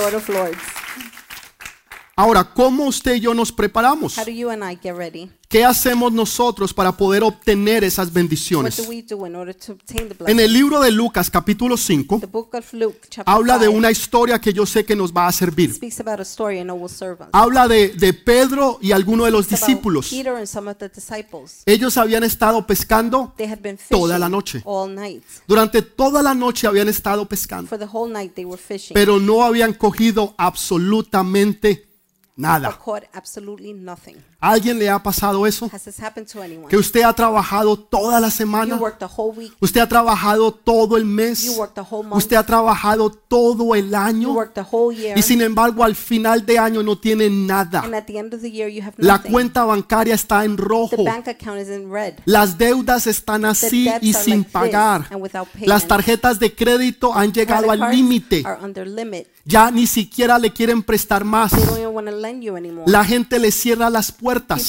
[2.17, 4.17] Ahora, ¿cómo usted y yo nos preparamos?
[4.17, 5.29] How do you and I get ready?
[5.49, 8.77] ¿Qué hacemos nosotros para poder obtener esas What bendiciones?
[8.77, 12.19] do we do in order to obtain the En el libro de Lucas capítulo 5
[12.21, 15.11] The book of Luke, chapter habla de 5, una historia que yo sé que nos
[15.11, 15.73] va a servir.
[15.73, 17.27] speaks about a story I know will serve us.
[17.33, 20.09] Habla de, de Pedro y algunos de los It's about discípulos.
[20.09, 21.63] Peter and some of the disciples.
[21.65, 24.61] Ellos habían estado pescando They had been Toda la noche.
[24.63, 25.21] all night.
[25.49, 28.93] Durante toda la noche habían estado pescando, For the whole night they were fishing.
[28.93, 31.83] pero no habían cogido absolutamente
[32.35, 32.77] nada.
[32.83, 34.17] caught absolutely nothing.
[34.39, 35.69] ¿A alguien le ha pasado eso?
[36.69, 38.79] Que usted ha trabajado toda la semana,
[39.59, 41.57] usted ha trabajado todo el mes,
[42.11, 44.35] usted ha trabajado todo el año
[45.15, 47.83] y sin embargo al final de año no tiene nada.
[48.97, 51.03] La cuenta bancaria está en rojo.
[52.25, 55.09] Las deudas están así y sin pagar.
[55.61, 58.43] Las tarjetas de crédito han llegado al límite.
[59.45, 61.53] Ya ni siquiera le quieren prestar más.
[62.87, 64.67] La gente le cierra las puertas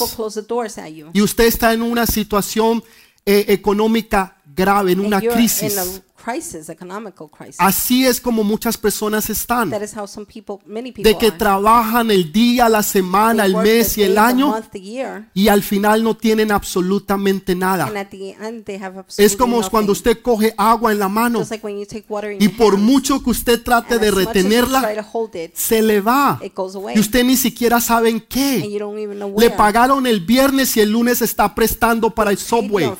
[1.15, 2.85] y usted está en una situación
[3.25, 6.03] eh, económica grave, en una crisis.
[6.17, 7.57] Crisis, economical crisis.
[7.59, 11.29] Así es como muchas personas están, that is how some people, many people de que
[11.29, 11.37] are.
[11.39, 15.49] trabajan el día, la semana, They el mes y el año month, the year, y
[15.49, 17.85] al final no tienen absolutamente and nada.
[17.87, 19.71] at the end they have absolutely Es como nothing.
[19.71, 22.47] cuando usted coge agua en la mano Just like when you take water in y
[22.47, 24.93] your por hands, mucho que usted trate and de retenerla,
[25.35, 26.97] it, se le va it goes away.
[26.97, 28.71] y usted ni siquiera sabe en and qué.
[28.71, 29.57] you don't even know Le where.
[29.57, 32.91] pagaron el viernes y el lunes está prestando para el subway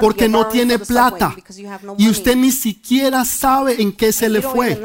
[0.00, 1.34] porque no tiene plata
[1.98, 4.80] y usted ni siquiera sabe en qué se le fue.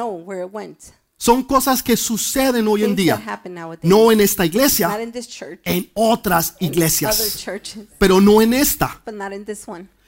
[1.19, 3.41] Son cosas que suceden hoy en día,
[3.81, 4.99] no en esta iglesia,
[5.63, 7.43] en otras iglesias,
[7.97, 9.01] pero no en esta.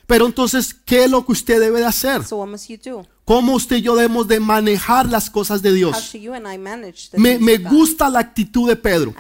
[0.06, 2.22] Pero entonces, ¿qué es lo que usted debe de hacer?
[3.26, 6.12] ¿Cómo usted y yo debemos de manejar las cosas de Dios?
[7.14, 9.14] Me, me gusta la actitud de Pedro.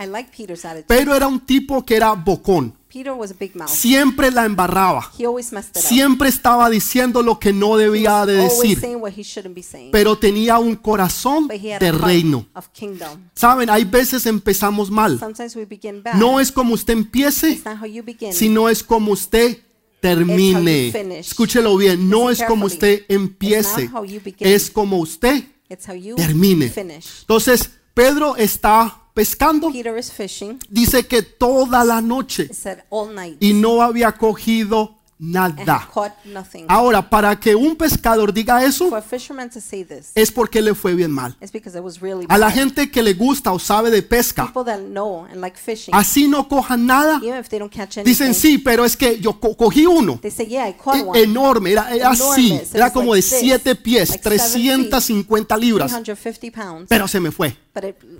[0.87, 3.69] Pedro era un tipo que era bocón, Peter was a big mouth.
[3.69, 5.87] siempre la embarraba, He always messed it up.
[5.87, 9.91] siempre estaba diciendo lo que no debía de decir, saying what he shouldn't be saying.
[9.91, 12.47] pero tenía un corazón But he had de a heart reino.
[12.55, 13.29] of kingdom.
[13.35, 15.19] Saben, hay veces empezamos mal.
[15.19, 16.15] Sometimes we begin bad.
[16.15, 18.33] No es como usted empiece, It's not how you begin.
[18.33, 19.59] sino es como usted
[20.01, 20.87] termine.
[21.19, 24.47] Escúchelo bien, no es como usted empiece, It's not how you begin.
[24.47, 25.43] es como usted
[26.15, 26.71] termine.
[27.21, 30.57] Entonces, Pedro está pescando, Peter is fishing.
[30.69, 33.37] dice que toda la noche It said all night.
[33.41, 35.87] y no había cogido nada.
[36.69, 38.89] Ahora, para que un pescador diga eso,
[40.15, 41.35] es porque le fue bien mal.
[42.29, 45.57] A la gente que le gusta o sabe de pesca, People that know and like
[45.57, 47.19] fishing, así no cojan nada.
[48.05, 50.19] Dicen sí, pero es que yo co- cogí uno.
[51.15, 55.57] e- enorme, era, era así, era como de this, 7 pies, like seven feet, 350
[55.57, 56.85] libras, 350 pounds.
[56.89, 57.55] pero se me fue.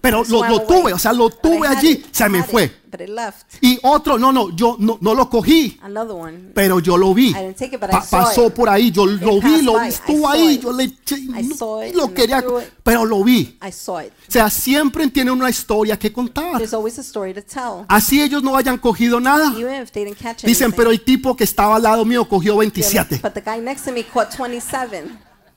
[0.02, 2.72] pero lo- lo tuve, o sea, lo tuve allí, se me fue.
[2.92, 3.46] But it left.
[3.62, 6.52] Y otro, no, no, yo no, no lo cogí, Another one.
[6.56, 7.28] pero yo lo vi.
[7.30, 8.54] I didn't take it, but I Pa- saw pasó it.
[8.56, 10.62] por ahí, yo lo vi, passed lo by, I estuvo saw ahí, it.
[10.64, 12.70] yo le eché, I no- saw it lo I quería, threw it.
[12.84, 13.58] pero lo vi.
[13.62, 14.12] I saw it.
[14.28, 16.58] O sea, siempre tiene una historia que contar.
[16.58, 17.86] There's always a story to tell.
[17.88, 19.54] Así ellos no hayan cogido nada.
[19.56, 20.78] Even if they didn't catch Dicen, anything.
[20.78, 23.60] pero el tipo que estaba al lado mío cogió They're like, 27, But the guy
[23.62, 25.04] next to me caught 27.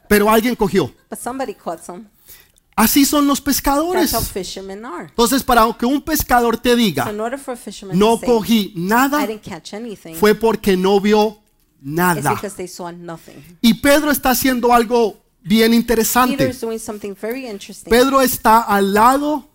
[0.07, 0.93] pero alguien cogió.
[1.09, 2.05] But somebody caught some.
[2.75, 4.15] Así son los That's pescadores.
[4.15, 5.05] how fishermen are.
[5.09, 8.21] Entonces, para que un pescador te So diga, in order for a fisherman no to
[8.21, 11.39] say, cogí I nada, didn't catch anything, fue porque no vio it's
[11.83, 12.31] nada.
[12.31, 13.35] because they saw nothing.
[13.61, 16.49] Y Pedro está haciendo algo bien Peter interesante.
[16.49, 17.91] is doing something very interesting.
[17.91, 19.49] Pedro está al lado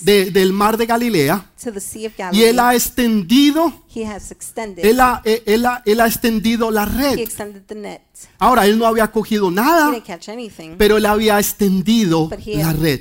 [0.00, 2.44] de- del mar de Galilea to the Sea of y Galilee.
[2.44, 4.84] él ha extendido, he has extended.
[4.84, 7.18] él ha, eh, él ha- él ha extendido la he red.
[7.18, 8.00] extended the net.
[8.38, 9.92] Ahora, él no había cogido He nada,
[10.78, 13.00] pero él había extendido la red.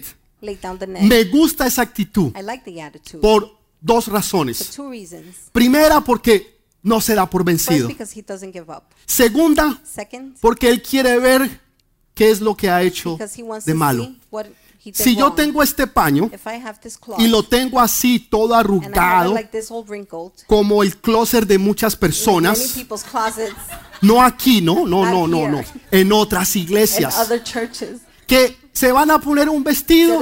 [1.02, 4.70] Me gusta esa actitud I like the attitude por dos for razones.
[4.76, 5.36] two reasons.
[5.52, 7.90] Primera, porque no se da por vencido.
[9.06, 9.82] Segunda,
[10.40, 11.60] porque él quiere ver
[12.20, 13.18] qué es lo que ha hecho
[13.66, 14.12] de malo.
[14.94, 16.30] Si yo tengo este paño
[17.18, 19.36] y lo tengo así todo arrugado,
[20.46, 22.76] como el closet de muchas personas,
[24.02, 27.16] no aquí, no, no, no, no, no, en otras iglesias,
[28.28, 30.20] que se van a poner un vestido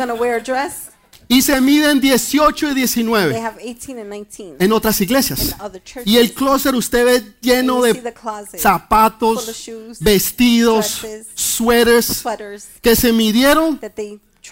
[1.29, 5.55] y se miden 18 y They 19 have 18 and 19 en otras in iglesias.
[5.59, 6.07] other churches.
[6.11, 9.67] Y el closet usted ve lleno de the closet, full zapatos,
[9.99, 11.01] vestidos,
[11.33, 13.79] suéteres sweaters que se midieron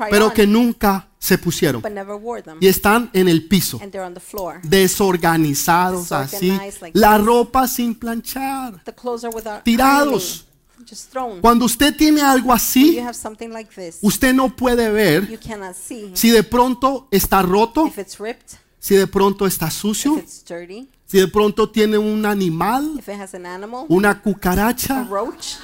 [0.10, 1.82] pero que nunca se pusieron.
[1.82, 2.58] but never wore them.
[2.60, 4.60] Y están en el piso, And they're on the floor.
[4.64, 6.52] desorganizados así,
[6.94, 8.84] la ropa sin planchar.
[8.84, 10.45] The clothes are without Tirados.
[10.86, 11.42] Ironing, just thrown.
[11.42, 15.38] Cuando usted tiene algo you así, have something like this, usted no puede ver you
[15.38, 19.74] cannot see si de pronto está roto, if it's ripped, si de pronto está if
[19.74, 24.12] sucio, it's dirty, si de pronto tiene un animal, if it has an animal, una
[24.12, 25.04] a cucaracha.
[25.10, 25.56] roach.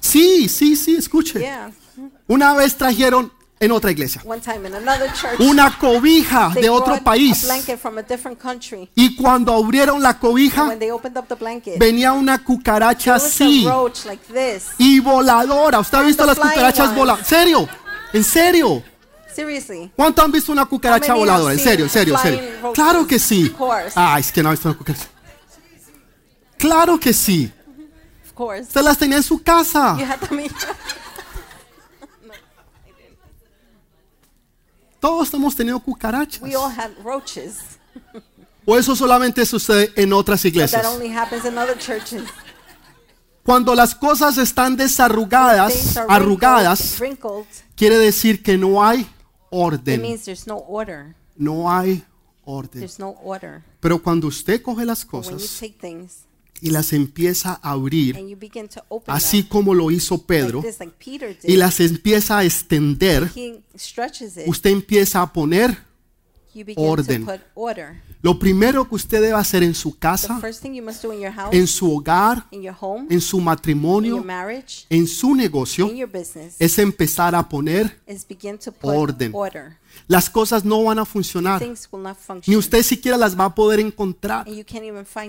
[0.00, 1.40] Sí, sí, sí, escuche.
[1.40, 1.72] Yeah.
[2.28, 3.32] Una vez trajeron
[3.64, 7.46] en otra iglesia One time in another church, una cobija de otro país
[8.94, 10.74] y cuando abrieron la cobija
[11.76, 13.66] venía una cucaracha así
[14.78, 15.80] y voladora.
[15.80, 17.32] ¿Usted ha visto las cucarachas voladoras?
[17.32, 17.68] ¿En serio?
[18.12, 18.82] ¿En serio?
[19.96, 21.52] ¿Cuánto han visto una cucaracha voladora?
[21.52, 22.72] En serio, en serio, en serio.
[22.72, 23.54] Claro que sí.
[23.94, 25.08] Ah, es que no ha visto una cucaracha.
[26.56, 27.52] Claro que sí.
[28.36, 29.96] Usted las tenía en su casa.
[29.98, 30.50] You had them in
[35.04, 36.40] Todos hemos tenido cucarachas.
[36.40, 37.58] We all had roaches.
[38.64, 40.80] O eso solamente sucede en otras iglesias.
[40.80, 42.22] that only happens in other churches.
[43.42, 47.44] Cuando las cosas están desarrugadas, are arrugadas, wrinkled,
[47.76, 49.08] quiere decir que no hay it
[49.50, 50.00] orden.
[50.00, 51.14] means there's no order.
[51.36, 52.02] No hay
[52.46, 52.80] orden.
[52.80, 53.62] There's no order.
[53.80, 56.24] Pero cuando usted coge las But when you cosas take things
[56.60, 58.18] y las empieza a abrir,
[59.06, 60.62] así como lo hizo Pedro,
[61.42, 63.30] y las empieza a extender,
[64.46, 65.76] usted empieza a poner
[66.76, 67.26] orden.
[68.22, 70.40] lo primero que usted debe hacer en su casa,
[71.50, 74.24] en su hogar, en su matrimonio,
[74.88, 75.90] en su negocio,
[76.58, 78.00] es empezar a poner
[78.80, 79.32] Orden.
[79.34, 79.78] order.
[80.06, 81.62] las cosas no van a funcionar.
[82.46, 84.46] Ni usted siquiera las va a poder encontrar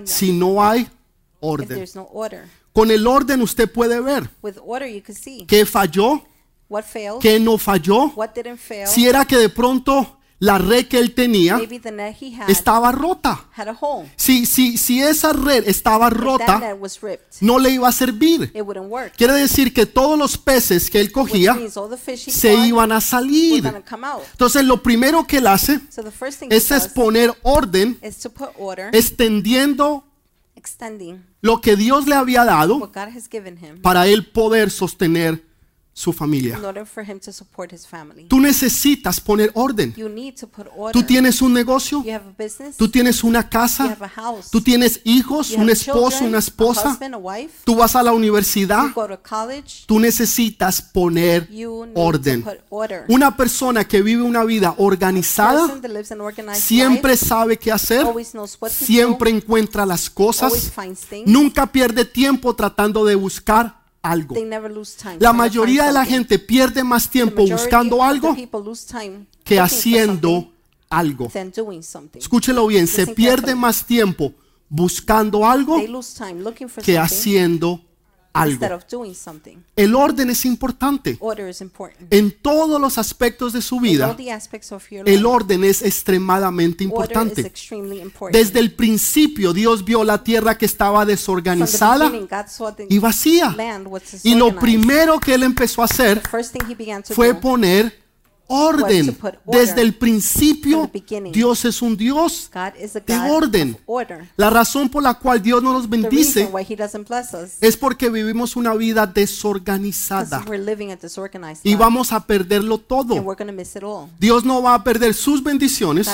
[0.04, 0.88] si no hay
[1.46, 1.68] orden.
[1.68, 2.44] there's no order.
[2.72, 4.28] Con el orden usted puede ver
[5.46, 6.22] qué falló,
[6.68, 8.12] what failed, qué no falló.
[8.14, 8.86] what didn't fail.
[8.86, 11.58] Si era que de pronto la red que él tenía
[12.46, 13.46] estaba rota.
[14.16, 16.76] Si, si, si esa red estaba rota,
[17.40, 18.50] no le iba a servir.
[18.54, 19.14] it wouldn't work.
[19.16, 22.54] Quiere decir que todos los peces que él cogía means all the fish he se
[22.54, 23.64] iban a salir.
[24.32, 28.18] Entonces lo primero que él hace So the first thing he es exponer orden, is
[28.18, 30.04] to put order, extendiendo
[31.40, 33.80] lo que Dios le había dado what God has given him.
[33.82, 35.45] para él poder sostener
[35.96, 36.60] su familia.
[38.28, 39.94] Tú necesitas poner orden.
[40.92, 42.04] Tú tienes un negocio,
[42.76, 43.96] tú tienes una casa,
[44.50, 46.98] tú tienes hijos, un esposo, una esposa,
[47.64, 48.84] tú vas a la universidad,
[49.86, 51.48] tú necesitas poner
[51.94, 52.44] orden.
[53.08, 55.80] Una persona que vive una vida organizada
[56.52, 58.06] siempre sabe qué hacer,
[58.68, 60.74] siempre encuentra las cosas,
[61.24, 64.36] nunca pierde tiempo tratando de buscar algo.
[65.18, 68.36] La mayoría de la gente pierde más tiempo buscando algo
[69.44, 70.52] que haciendo
[70.88, 71.30] algo.
[72.14, 74.32] Escúchelo bien, se pierde más tiempo
[74.68, 75.80] buscando algo
[76.82, 77.85] que haciendo instead
[78.42, 78.74] algo.
[78.74, 79.56] of doing something.
[79.76, 81.16] El orden es importante.
[81.20, 82.12] Order is important.
[82.12, 85.26] En todos los aspectos de su In vida, all the aspects of your el life,
[85.26, 87.40] orden es extremadamente order is importante.
[87.42, 88.36] extremely important.
[88.36, 92.72] Desde el principio Dios vio la tierra que estaba From the desorganizada beginning, God saw
[92.72, 93.54] the y vacía.
[94.22, 97.34] Y lo primero que él empezó a hacer The first thing he began to fue
[97.34, 98.05] poner
[98.48, 99.16] orden.
[99.44, 100.90] Desde el principio.
[101.32, 102.50] Dios es un Dios
[103.06, 103.76] de orden.
[104.36, 106.48] La razón por la cual Dios no nos bendice
[107.60, 110.44] es porque vivimos una vida desorganizada
[111.62, 113.14] y vamos a perderlo todo.
[114.18, 116.08] Dios no va a perder sus bendiciones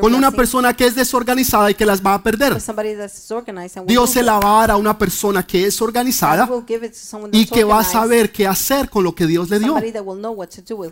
[0.00, 2.56] con una persona que es desorganizada y que las va a perder.
[3.86, 6.48] Dios se la va a dar a una persona que es organizada
[7.32, 9.78] y que va a saber qué hacer con lo que Dios le dio.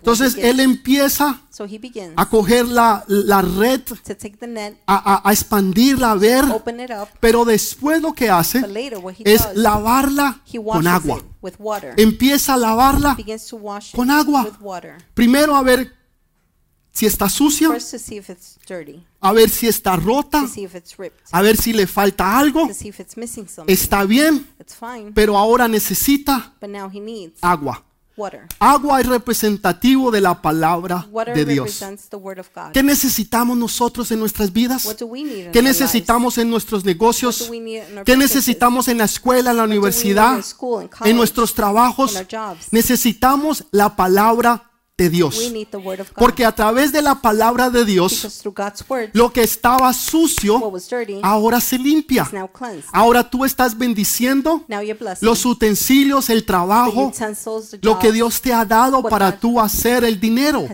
[0.07, 1.41] somebody Entonces él empieza
[2.17, 3.81] a coger la, la red,
[4.87, 6.45] a, a- a expandirla, a ver,
[7.21, 8.61] pero después lo que hace
[9.25, 10.41] es lavarla
[10.75, 11.23] con agua.
[11.97, 13.15] Empieza a lavarla
[13.95, 14.45] con agua.
[14.45, 14.97] with water.
[15.15, 15.93] primero a ver
[16.93, 17.69] si está sucia,
[19.21, 20.47] a ver si está rota,
[21.31, 22.67] a ver si le falta algo.
[23.69, 24.47] Está bien,
[25.15, 26.55] pero ahora necesita
[27.43, 27.85] agua.
[28.17, 28.47] Water.
[28.59, 31.83] Agua es representativo de la palabra Water de Dios.
[32.73, 34.87] ¿Qué necesitamos nosotros en nuestras vidas?
[35.53, 37.51] ¿Qué necesitamos en nuestros negocios?
[38.05, 40.41] ¿Qué necesitamos en la escuela, en la universidad,
[41.05, 42.23] en nuestros trabajos?
[42.71, 45.39] Necesitamos la palabra de Dios.
[45.39, 46.19] We need the word of God.
[46.19, 48.43] Porque a través de la palabra de Dios,
[49.13, 50.73] lo que estaba sucio
[51.23, 52.31] ahora se limpia.
[52.93, 54.65] Ahora tú estás bendiciendo
[55.21, 57.13] los utensilios, el trabajo,
[57.83, 60.67] lo que Dios te ha dado para tú hacer el dinero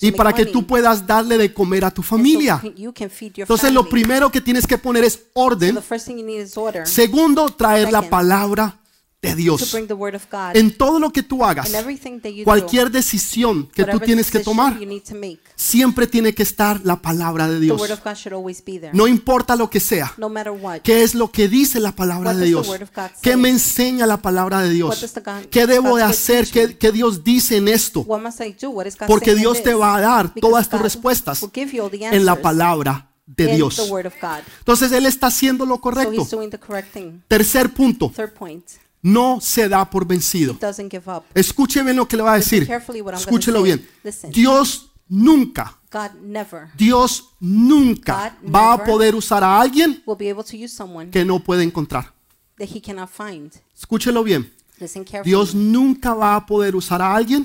[0.00, 2.60] y para que tú puedas darle de comer a tu familia.
[2.62, 5.78] Entonces lo primero que tienes que poner es orden.
[6.84, 8.79] Segundo, traer la palabra
[9.22, 9.76] de Dios.
[10.54, 11.70] En todo lo que tú hagas,
[12.44, 14.78] cualquier decisión que tú tienes que tomar,
[15.56, 17.80] siempre tiene que estar la palabra de Dios.
[17.80, 18.92] word of God should always be there.
[18.94, 20.14] No importa lo que sea.
[20.82, 22.70] ¿Qué es lo que dice la palabra de Dios?
[23.20, 25.04] ¿Qué me enseña la palabra de Dios?
[25.50, 26.48] ¿Qué debo de hacer?
[26.48, 28.06] ¿Qué, qué Dios dice en esto?
[29.06, 33.90] Porque Dios te va a dar todas tus respuestas en la palabra de Dios.
[34.58, 36.26] Entonces Él está haciendo lo correcto.
[37.28, 38.12] Tercer punto,
[39.02, 40.56] no se da por vencido.
[41.34, 42.68] Escuche bien lo que le va a decir.
[43.14, 43.86] Escúchelo bien.
[44.30, 45.78] Dios nunca,
[46.76, 50.02] Dios nunca va a poder usar a alguien
[51.10, 52.12] que no puede encontrar.
[53.74, 54.52] Escúchelo bien.
[55.24, 57.44] Dios nunca va a poder usar a alguien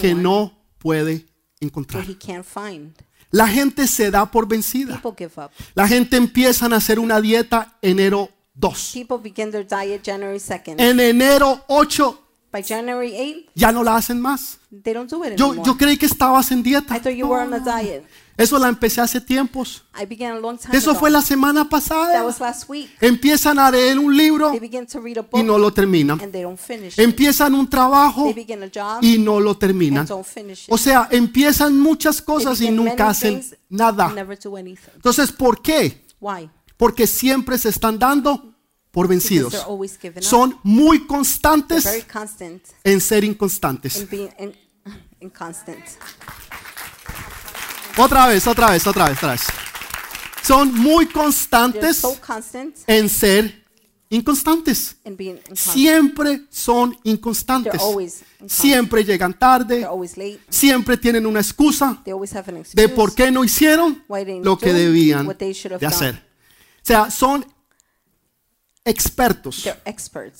[0.00, 1.26] que no puede
[1.60, 2.04] encontrar.
[3.30, 5.00] La gente se da por vencida.
[5.74, 8.92] La gente empieza a hacer una dieta enero 2.
[8.92, 10.74] People begin their diet January 2nd.
[10.80, 12.18] En enero 8
[12.52, 14.58] By January 8th, ya no la hacen más.
[14.84, 16.94] they don't do it Yo, yo creí que estabas en dieta.
[16.94, 18.04] I thought you were on a diet.
[18.36, 19.84] Eso la empecé hace tiempos.
[19.98, 21.00] I began a long time Eso ago.
[21.00, 22.22] fue la semana That pasada.
[22.24, 22.90] was last week.
[23.00, 26.20] Empiezan a leer un libro They begin to read a y no lo terminan.
[26.20, 26.98] and they don't finish it.
[26.98, 30.00] Empiezan un trabajo They begin a job y no lo terminan.
[30.00, 30.72] and don't finish it.
[30.74, 34.12] O sea, empiezan muchas They cosas y begin nunca hacen things nada.
[34.12, 34.90] never do anything.
[34.96, 36.04] Entonces, ¿por qué?
[36.20, 36.50] Why?
[36.82, 38.56] Porque siempre se están dando
[38.90, 39.54] por vencidos.
[40.18, 44.04] Son muy constantes constant en ser inconstantes.
[44.10, 44.52] in
[45.20, 45.32] in.
[47.96, 49.42] Otra vez, otra vez, otra vez, otra vez.
[50.42, 53.64] Son muy constantes so constant en ser
[54.10, 54.96] inconstantes.
[55.54, 57.80] Siempre son inconstantes.
[58.48, 59.86] Siempre llegan tarde.
[60.48, 62.02] Siempre tienen una excusa
[62.74, 64.02] de por qué no hicieron
[64.42, 66.31] lo que debían de hacer.
[66.82, 67.46] O sea, son
[68.84, 69.68] expertos.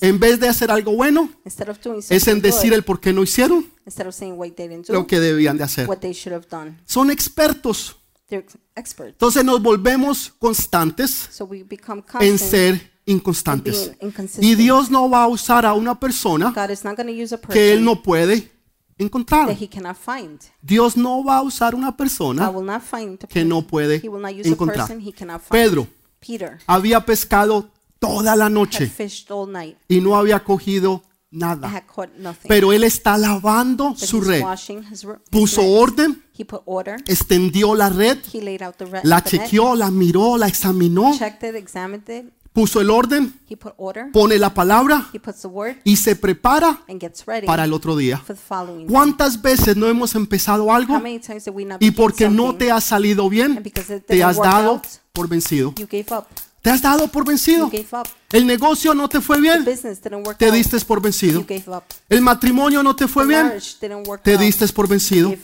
[0.01, 4.07] En vez de hacer algo bueno, es en decir el por qué no hicieron instead
[4.07, 5.87] of saying what they didn't do, lo que debían de hacer.
[5.87, 6.79] what they should have done.
[6.85, 7.97] Son expertos.
[8.29, 12.39] Entonces nos volvemos constantes So we become en constant.
[12.39, 13.91] ser inconstantes.
[14.39, 17.35] Y Dios no va a usar a una persona God is not going to use
[17.35, 18.51] a que Él person no puede
[18.97, 19.47] encontrar.
[19.47, 20.39] that he cannot find.
[20.61, 22.51] Dios no va a usar una persona
[23.29, 24.01] que no puede
[24.43, 24.89] encontrar.
[25.51, 25.87] Pedro
[26.25, 27.69] Peter había pescado
[27.99, 31.67] toda la had noche fished all night y no había cogido nada.
[31.69, 32.47] had caught nothing.
[32.47, 34.43] Pero él está lavando But su he's red.
[34.43, 35.73] washing his, re- his Puso nets.
[35.75, 36.97] orden, He put order.
[37.07, 40.47] extendió la red, He laid out the, re- la the net, chequeó, la miró, la
[40.47, 42.31] examinó, checked it, examined it.
[42.53, 44.11] Puso el orden, He put order.
[44.11, 47.73] pone la palabra He puts the word y se prepara and gets ready para el
[47.73, 48.17] otro día.
[48.19, 48.87] for the following day.
[48.87, 52.55] ¿Cuántas veces no hemos empezado How algo many times did we not y porque no
[52.55, 53.61] te ha salido bien,
[54.07, 54.81] te has dado
[55.11, 55.73] por vencido?
[56.63, 57.69] Te has dado por vencido.
[58.31, 59.65] El negocio no te fue bien,
[60.37, 61.45] te diste por vencido.
[62.07, 63.51] El matrimonio no te fue bien,
[64.23, 65.35] te diste por vencido.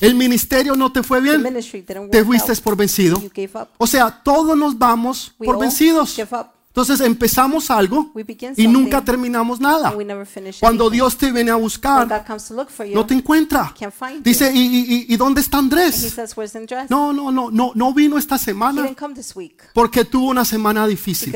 [0.00, 1.42] El ministerio no te fue bien,
[2.12, 3.20] te fuiste por vencido.
[3.76, 6.16] O sea, todos nos vamos por vencidos.
[6.68, 8.12] Entonces empezamos algo
[8.56, 9.90] y nunca terminamos nada.
[10.60, 10.90] Cuando.
[10.90, 12.06] Dios te viene a buscar,
[12.94, 13.72] no te encuentra.
[14.22, 14.52] Dice.
[14.54, 16.04] ¿y, y, y- dónde está Andrés?
[16.88, 18.82] No, no, no, no, no vino esta semana
[19.74, 21.32] porque tuvo una semana difícil.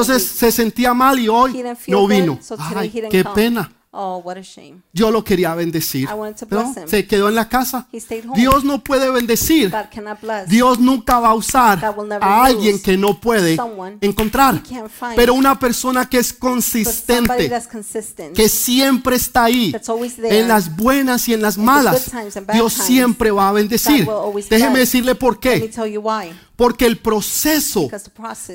[0.00, 1.52] Entonces se sentía mal y hoy
[1.92, 2.38] no vino.
[2.80, 3.72] Ay, qué pena.
[3.90, 4.82] Oh, what a shame.
[4.92, 6.08] Yo lo quería bendecir.
[6.10, 6.88] I wanted to pero bless him.
[6.88, 7.88] se quedó en la casa.
[7.90, 8.38] He stayed home.
[8.38, 9.70] Dios no puede bendecir.
[9.70, 10.48] God cannot bless.
[10.48, 14.56] Dios nunca va a usar God will never a alguien que no puede someone encontrar.
[14.56, 15.16] he can't find.
[15.16, 19.88] Pero una persona que es But somebody consistente, that's consistent, que siempre está ahí, that's
[19.88, 22.74] always there, en las buenas y en las the malas, good times and bad Dios
[22.74, 24.04] times, siempre va a bendecir.
[24.04, 24.92] God will always Déjeme bless.
[24.92, 25.68] decirle por let me qué.
[25.68, 26.30] tell you why.
[26.58, 27.88] Porque el proceso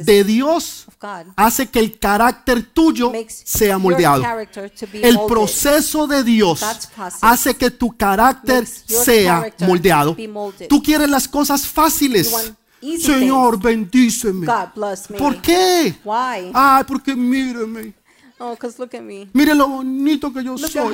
[0.02, 0.86] de Dios
[1.38, 4.22] hace que el carácter tuyo sea moldeado.
[4.92, 6.62] El proceso de Dios
[7.22, 10.18] hace que tu carácter sea moldeado.
[10.68, 12.30] Tú quieres las cosas fáciles.
[13.00, 14.48] Señor, bendíceme.
[15.18, 15.96] ¿Por qué?
[16.54, 17.94] Ay, porque míreme.
[18.38, 18.58] Oh.
[19.32, 20.92] Mire lo bonito que yo soy.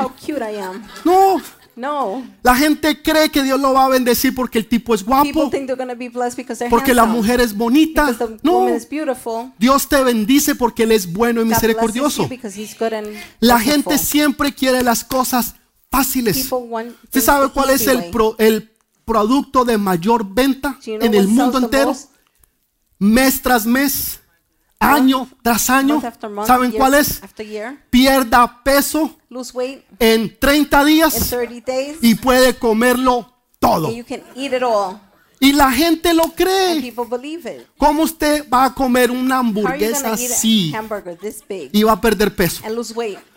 [1.04, 1.42] No,
[1.80, 2.24] No.
[2.44, 5.26] la gente cree que Dios lo va a bendecir porque el tipo es guapo,
[6.70, 8.08] porque la mujer es bonita.
[8.44, 8.66] No.
[9.58, 12.24] Dios te bendice porque Él es bueno y misericordioso.
[13.40, 15.56] La gente siempre quiere las cosas
[15.90, 16.38] fáciles.
[17.06, 18.72] ¿Usted sabe cuál es el, pro- el
[19.06, 21.92] producto de mayor venta en el mundo entero?
[23.00, 24.19] Mes tras mes,
[24.80, 26.02] año tras año.
[26.30, 27.22] Month ¿Saben cuál es?
[27.90, 29.18] Pierda peso
[29.54, 33.88] weight en 30 in días 30 days, y puede comerlo todo.
[33.88, 35.00] and you can eat it all.
[35.42, 36.82] Y la gente lo cree.
[36.82, 37.66] people believe it.
[37.78, 40.74] ¿Cómo usted va a comer una hamburguesa así
[41.72, 42.62] y va a perder peso?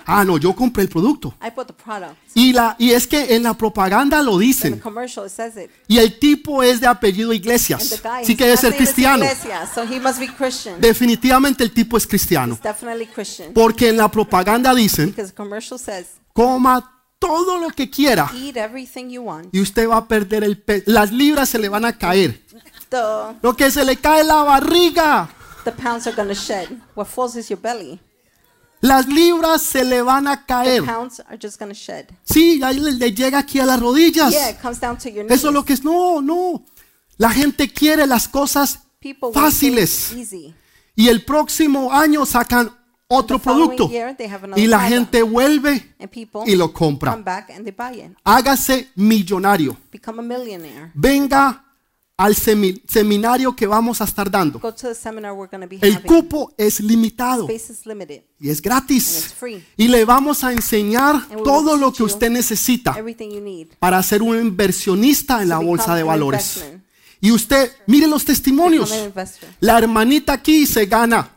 [0.07, 1.35] Ah, no, yo compré el producto.
[1.41, 2.15] I bought the product.
[2.35, 4.79] Y, la, y es que en la propaganda lo In the dicen.
[4.81, 5.71] commercial, it says it.
[5.89, 8.01] Y el tipo es de apellido And the Iglesias.
[8.03, 9.25] guy, Sí his que debe last ser name is cristiano.
[9.25, 10.81] Iglesias, so he must be Christian.
[10.81, 12.55] Definitivamente el tipo es cristiano.
[12.55, 13.53] He's definitely Christian.
[13.53, 16.89] Porque en la propaganda dicen, Because the commercial says, coma
[17.19, 19.47] todo lo que quiera eat everything you want.
[19.55, 20.85] y usted va a perder el peso.
[20.87, 22.43] Las libras se le van a caer.
[22.89, 22.99] The,
[23.43, 25.29] Lo que se le cae es la barriga.
[25.65, 26.69] the pounds are going to shed.
[26.97, 28.01] What falls is your belly.
[28.83, 30.83] Las libras se le van a caer.
[32.24, 34.30] Sí, ahí le, le llega aquí a las rodillas.
[34.30, 34.59] Yeah.
[35.30, 35.85] Eso es lo que es.
[35.85, 36.64] No, no.
[37.16, 38.80] La gente quiere las cosas
[39.33, 40.12] fáciles.
[40.97, 42.76] Y el próximo año sacan
[43.07, 43.89] otro producto.
[43.89, 44.16] year,
[44.57, 45.95] Y la gente vuelve
[46.47, 47.12] y lo compra.
[48.24, 49.76] Hágase millonario.
[50.95, 51.64] Venga
[52.23, 54.61] al semi- seminario que vamos a estar dando.
[55.81, 57.49] El cupo es limitado.
[58.39, 59.35] Y es gratis.
[59.77, 62.95] Y le vamos a enseñar todo lo que usted necesita
[63.81, 66.62] para ser un inversionista en la bolsa de valores.
[67.20, 68.93] Y usted, mire los testimonios.
[69.59, 71.29] La hermanita aquí se gana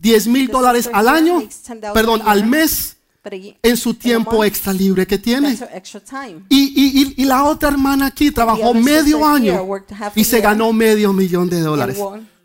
[0.00, 5.06] 10 mil dólares al año, makes $10,000 perdón, al mes en su tiempo extra libre
[5.06, 5.56] que tiene.
[6.48, 9.64] Y, y- y- la otra hermana aquí trabajó medio año
[10.14, 11.98] y se ganó medio millón de dólares.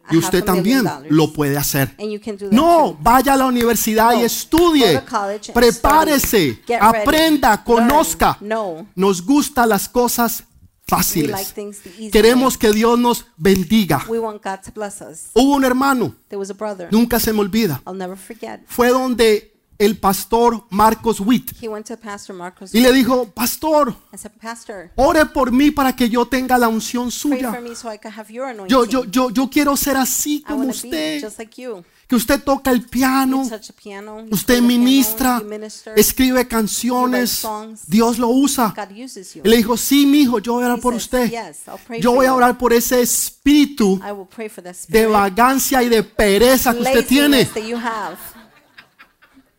[0.09, 1.93] Y usted también lo puede hacer.
[1.99, 5.01] And you can do that No, vaya a la universidad y estudie.
[5.53, 8.37] Prepárese, aprenda, conozca.
[8.39, 8.87] No.
[8.95, 10.43] Nos gustan las cosas
[10.85, 11.53] fáciles.
[12.11, 13.97] Queremos que Dios nos bendiga.
[14.07, 14.19] way.
[14.19, 15.31] We want God to bless us.
[15.33, 16.87] Hubo un hermano, There was a brother.
[16.91, 17.81] nunca se me olvida.
[17.85, 18.61] I'll never forget.
[18.67, 23.95] Fue donde el pastor Marcos Witt He went to Pastor Marcos y le dijo, pastor,
[24.95, 27.59] ore por mí para que yo tenga la unción suya.
[28.67, 31.23] Yo, yo, yo, yo quiero ser así como usted.
[32.07, 33.43] Que usted toca el piano,
[34.31, 35.41] usted ministra,
[35.95, 37.45] escribe canciones.
[37.85, 38.73] Dios lo usa.
[39.43, 41.31] Y le dijo, sí, mi hijo, yo voy a orar por usted.
[41.99, 43.99] Yo voy a orar por ese espíritu
[44.87, 47.37] de vagancia y de pereza que usted tiene.
[47.37, 48.17] laziness that you have.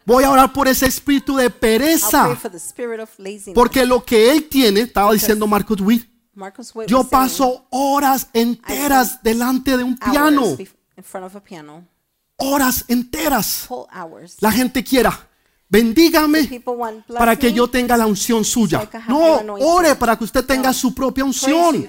[0.09, 2.29] Voy a orar por ese espíritu de pereza.
[3.55, 6.09] Porque lo que él tiene, estaba diciendo Marcus Witt,
[6.87, 10.43] yo paso horas enteras delante de un piano.
[10.57, 11.87] bef- in front of a piano,
[12.41, 13.67] Horas enteras.
[14.41, 15.28] La gente quiera,
[15.69, 16.63] bendígame
[17.17, 18.89] para que yo tenga la unción suya.
[19.09, 21.89] No, ore para que usted tenga su propia unción.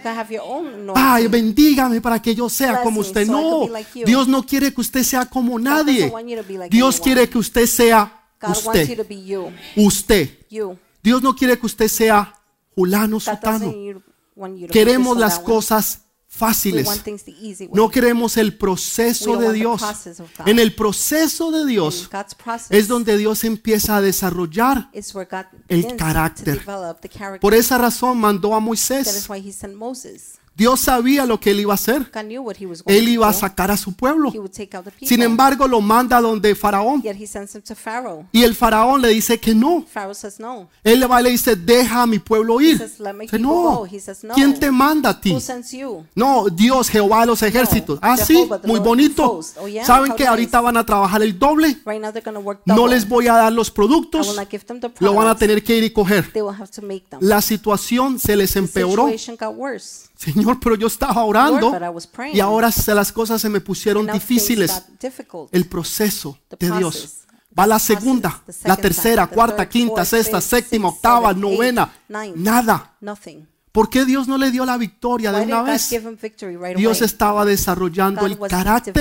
[0.96, 3.28] Ay, bendígame para que yo sea como usted.
[3.28, 3.68] No.
[4.06, 6.12] Dios no quiere que usted sea como nadie.
[6.70, 9.08] Dios quiere que usted sea usted.
[9.76, 10.30] Usted.
[11.02, 12.34] Dios no quiere que usted sea
[12.76, 13.74] fulano, sutano.
[14.72, 16.02] Queremos las cosas
[16.40, 16.88] fáciles.
[17.72, 19.82] No queremos el proceso de Dios.
[20.46, 22.10] En el proceso de Dios
[22.70, 24.90] es donde Dios empieza a desarrollar.
[25.68, 26.66] el carácter.
[27.42, 29.28] Por esa razón mandó a Moisés.
[30.60, 32.12] Dios sabía lo que él iba a hacer.
[32.86, 34.30] Él iba a sacar a su pueblo.
[35.02, 37.02] Sin embargo, lo manda donde Faraón.
[38.34, 39.86] Y el Faraón le dice que no.
[40.84, 42.78] Él le va y le dice, deja a mi pueblo ir.
[42.78, 43.50] says, "Let my Dice, no.
[43.50, 45.34] go." He says, "No." ¿Quién te manda a ti?
[46.14, 47.98] No, Dios, Jehová de los ejércitos.
[48.02, 49.40] Ah, sí, muy bonito.
[49.40, 49.86] Oh?
[49.86, 51.78] ¿Saben que ahorita van a trabajar el doble?
[52.66, 54.36] No les voy a dar los productos.
[55.00, 56.30] Lo van a tener que ir y coger.
[57.22, 59.10] La situación se les empeoró.
[60.20, 61.72] Señor, pero yo estaba orando
[62.36, 64.70] y ahora se- las cosas se me pusieron difíciles.
[65.54, 66.96] El proceso de Dios.
[67.58, 71.94] Va la segunda, la tercera, cuarta, quinta, sexta, séptima, octava, novena.
[72.36, 72.96] Nada.
[73.72, 75.88] ¿Por qué Dios no le dio la victoria de una vez?
[76.80, 78.94] Dios estaba desarrollando el carácter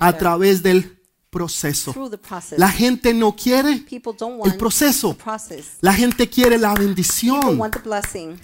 [0.00, 0.99] a través del
[1.30, 1.92] proceso.
[1.92, 2.58] through the process.
[2.58, 5.16] La gente no quiere People don't want el proceso.
[5.80, 7.60] La gente quiere la bendición.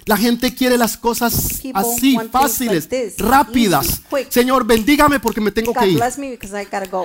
[0.07, 1.35] La gente quiere las cosas
[1.75, 4.03] así, fáciles, rápidas.
[4.31, 6.01] Señor, bendígame porque me tengo que ir.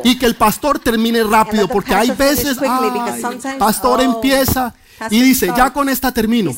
[0.04, 4.74] Y que el pastor termine rápido, porque hay veces, ay, sometimes, pastor oh, empieza
[5.10, 6.56] y dice, ya con esta termino.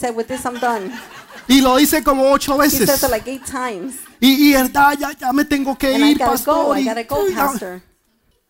[1.47, 2.89] Y lo dice como ocho veces.
[4.19, 6.77] Y, y verdad, ya, ya me tengo que ir, pastor.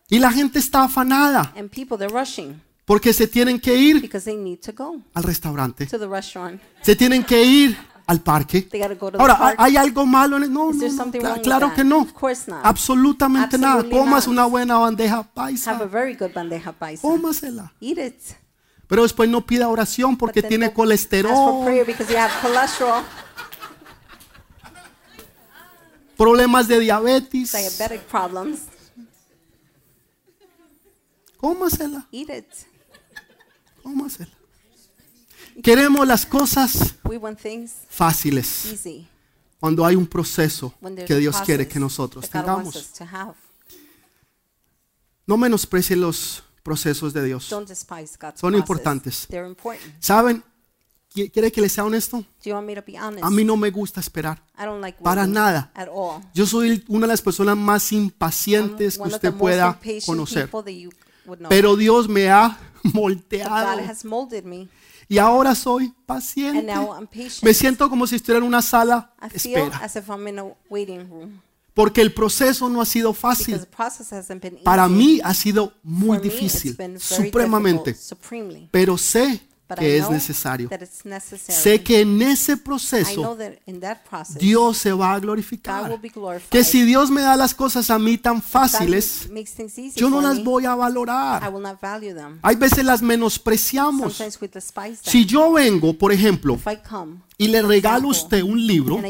[0.08, 1.52] Y, la gente está afanada.
[1.56, 2.60] And people, they're rushing.
[2.84, 5.86] Porque se tienen que ir because they need to go al restaurante.
[5.86, 6.60] to the restaurant.
[6.82, 7.76] Se tienen que ir
[8.06, 8.60] al parque.
[8.62, 9.60] They go to the Ahora, ¿hay- park.
[9.60, 11.76] ¿hay algo malo en No, Is no, there no, something cla- wrong with claro that?
[11.76, 11.98] que no.
[12.02, 12.60] Of course not.
[12.62, 13.74] Absolutamente nada.
[13.76, 14.32] Absolutely Comas not.
[14.32, 15.84] una buena bandeja Have a paisa.
[15.86, 17.00] very good bandeja paisa.
[17.00, 17.72] Cómasela.
[17.80, 18.14] Eat it.
[18.86, 22.18] Pero después no pida oración porque then tiene don't Ask for colesterol, prayer because you
[22.18, 23.02] have cholesterol,
[26.18, 27.52] problemas de diabetes.
[27.52, 28.60] diabetic problems.
[31.44, 32.46] Cómasela, Eat it.
[33.82, 34.30] cómasela.
[35.62, 39.06] Queremos las cosas We want things fáciles easy
[39.60, 40.74] cuando hay un proceso
[41.06, 42.90] que Dios quiere que nosotros tengamos.
[45.26, 47.50] No menosprecie los procesos de Dios.
[47.50, 49.26] Don't despise God's Son importantes.
[49.28, 49.92] They're important.
[50.00, 50.42] ¿Saben?
[51.14, 52.24] ¿Qui- ¿Quiere que les sea honesto?
[53.22, 54.42] A mí no me gusta esperar.
[54.56, 55.70] Like Para nada.
[56.32, 60.48] Yo soy una de las personas más I'm impacientes que usted pueda conocer.
[61.48, 63.80] Pero Dios me ha moldeado.
[63.88, 64.68] has molded me,
[65.08, 66.62] y ahora soy and paciente.
[66.62, 67.42] now I'm patient.
[67.42, 70.38] Me siento como si estuviera en una sala I de espera, as if I'm in
[70.38, 71.40] a waiting room.
[71.74, 73.60] Porque el proceso no ha sido fácil.
[74.62, 77.96] Para mí ha sido muy difícil, supremamente,
[78.70, 79.40] pero sé
[79.78, 80.68] que es necesario.
[81.38, 83.36] Sé que en ese proceso
[84.38, 86.00] Dios se va a glorificar.
[86.50, 89.28] Que si Dios me da las cosas a mí tan fáciles,
[89.96, 91.52] yo no las voy a valorar.
[92.42, 94.22] Hay veces las menospreciamos.
[95.02, 96.58] Si yo vengo, por ejemplo,
[97.38, 99.00] y le regalo a usted un libro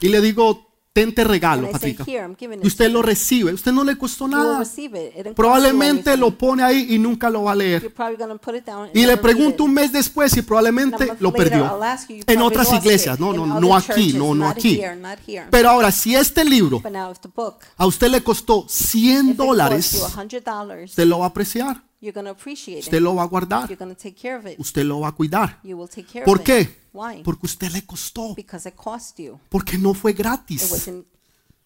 [0.00, 3.84] y le digo, tente regalo, and I say, Patricia, y usted lo recibe, usted no
[3.84, 4.62] le costó nada.
[5.36, 7.94] Probablemente lo pone ahí y nunca lo va a leer.
[8.92, 11.78] Y le pregunto un mes después a probablemente lo perdió.
[12.26, 14.80] En otras iglesias, no, no, no aquí, no, no aquí.
[15.50, 16.82] Pero ahora, si este libro
[17.76, 21.28] a usted le costó 100 if it costs you dólares, $100, usted lo va a
[21.28, 23.02] apreciar, you're going to appreciate usted it.
[23.02, 24.58] lo va a guardar, You're going to take care of it.
[24.58, 25.60] usted lo va a cuidar.
[25.62, 26.60] You will take care ¿Por of qué?
[26.62, 26.70] it.
[26.92, 27.22] Why?
[27.22, 29.38] Porque usted le costó, Because it cost you.
[29.48, 30.70] porque no fue It gratis.
[30.70, 31.06] wasn't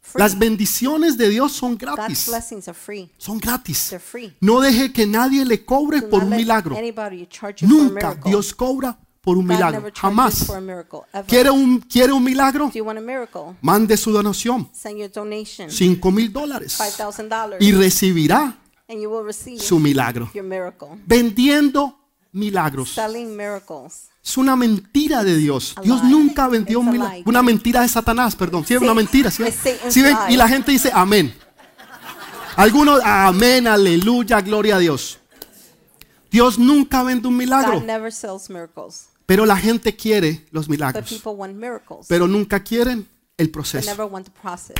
[0.00, 0.20] free.
[0.20, 3.10] Las bendiciones de Dios son God's gratis, blessings are free.
[3.16, 3.88] son gratis.
[3.88, 4.34] They're free.
[4.40, 6.76] No deje que nadie le cobre Do por not un let milagro.
[6.76, 8.30] Anybody charge you for a Nunca miracle.
[8.30, 10.44] Dios cobra por un God milagro, never charges jamás.
[10.46, 11.24] for a miracle, ever.
[11.26, 12.66] ¿Quiere un, ¿Quiere un milagro?
[12.66, 13.56] Do you want a miracle?
[13.62, 18.58] Mande su donación, Send your donation, 5 mil dólares, $5,000, y recibirá
[18.88, 20.30] and you will receive su milagro.
[20.34, 20.88] your miracle.
[21.06, 21.98] Vendiendo
[22.32, 22.90] milagros.
[22.90, 24.08] Selling miracles.
[24.22, 25.74] Es una mentira de Dios.
[25.82, 27.22] Dios nunca vendió un milagro.
[27.26, 28.64] Una mentira de Satanás, perdón.
[28.66, 29.30] Sí, es una mentira.
[29.30, 29.44] ¿sí
[29.88, 30.16] ¿Sí ven?
[30.30, 31.34] Y la gente dice amén.
[32.56, 35.18] Algunos, amén, aleluya, gloria a Dios.
[36.30, 41.22] Dios nunca vende un milagro, God never sells miracles, pero la gente quiere los milagros,
[42.08, 43.90] pero nunca quieren el proceso.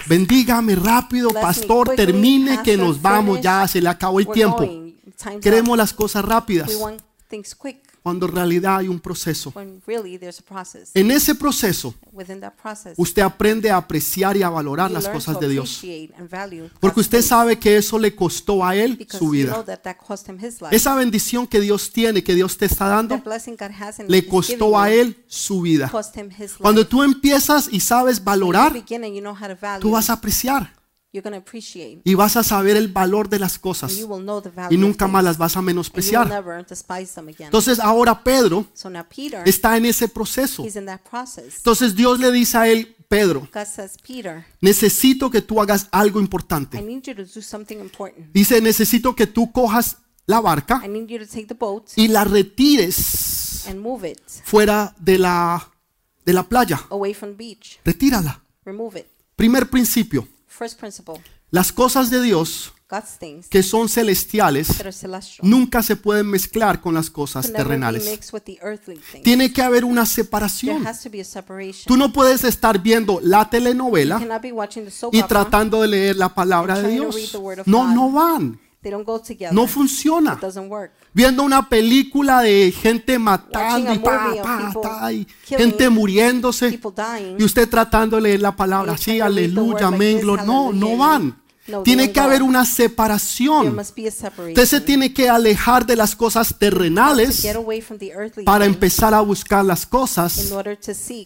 [0.07, 4.69] Bendígame rápido, pastor, termine que nos vamos, ya se le acabó el tiempo.
[5.41, 6.71] Queremos las cosas rápidas,
[8.05, 9.51] Cuando en realidad hay un proceso.
[9.87, 10.91] really there's a process.
[10.93, 11.95] En ese proceso,
[12.63, 15.79] process, usted aprende a apreciar y a valorar you las cosas de Dios.
[15.79, 19.35] appreciate and value Porque usted things sabe que eso le costó a él because su
[19.35, 19.65] you know vida.
[19.65, 20.77] that that cost him his life.
[20.77, 23.23] Esa bendición que Dios tiene, que Dios te está dando,
[24.07, 25.91] le costó a él su vida.
[26.59, 29.35] Cuando tú empiezas y sabes valorar, you know
[29.81, 30.84] tú vas a apreciar
[32.05, 34.79] y vas a saber el valor de las cosas you will know the value y
[34.79, 36.29] nunca más las vas a And you will menospreciar.
[36.29, 37.47] never despise them again.
[37.47, 40.65] Entonces ahora Pedro so now Peter, está en ese proceso.
[40.65, 41.57] he's in that process.
[41.57, 43.49] Entonces Dios le dice a él, Pedro,
[44.61, 46.83] necesito que tú hagas algo I importante.
[48.33, 50.83] Dice, necesito que tú cojas la barca
[51.97, 55.71] y la retires and move it fuera de la,
[56.25, 56.81] de la playa.
[56.91, 57.79] away from the beach.
[57.85, 58.43] Retírala.
[58.65, 59.07] Remove it.
[59.37, 60.27] Primer principio.
[60.57, 61.15] First principle,
[61.51, 66.27] Las cosas de Dios God's things que son celestiales that are celestial nunca se pueden
[66.29, 68.05] mezclar con las cosas can never be terrenales.
[68.05, 69.25] mixed with the earthly things.
[69.25, 70.87] Tiene que haber una There separación.
[70.87, 71.85] has to be a separation.
[71.87, 75.29] Tú no puedes estar viendo la You telenovela cannot be watching the soap y opera.
[75.43, 77.17] tratando de leer la palabra de Dios.
[77.67, 78.61] No, no van.
[78.85, 79.55] They don't go together.
[79.55, 80.35] No funciona.
[80.35, 80.93] It doesn't work.
[81.15, 85.89] Viendo una película de gente matando y, pa, movie of pa, people ta, y gente
[85.89, 87.37] muriéndose dying.
[87.39, 90.45] y usted tratando de leer la palabra the aleluya, like amén, gloria.
[90.45, 91.41] No, no van.
[91.67, 93.75] No, Tiene que haber una There separación.
[93.75, 94.85] must be a Usted se separation.
[94.85, 97.43] tiene que alejar de las cosas terrenales
[98.45, 100.53] para empezar a buscar las cosas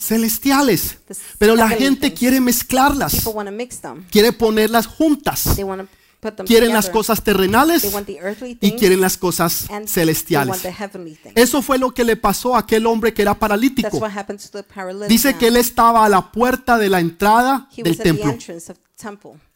[0.00, 0.98] celestiales.
[1.08, 4.04] the Pero la gente quiere mezclarlas, People want to mix them.
[4.12, 5.56] quiere ponerlas juntas.
[6.46, 7.88] Quieren las cosas terrenales
[8.60, 10.60] y quieren las cosas celestiales.
[11.34, 14.00] Eso fue lo que le pasó a aquel hombre que era paralítico.
[15.08, 18.36] Dice que él estaba a la puerta de la entrada del templo.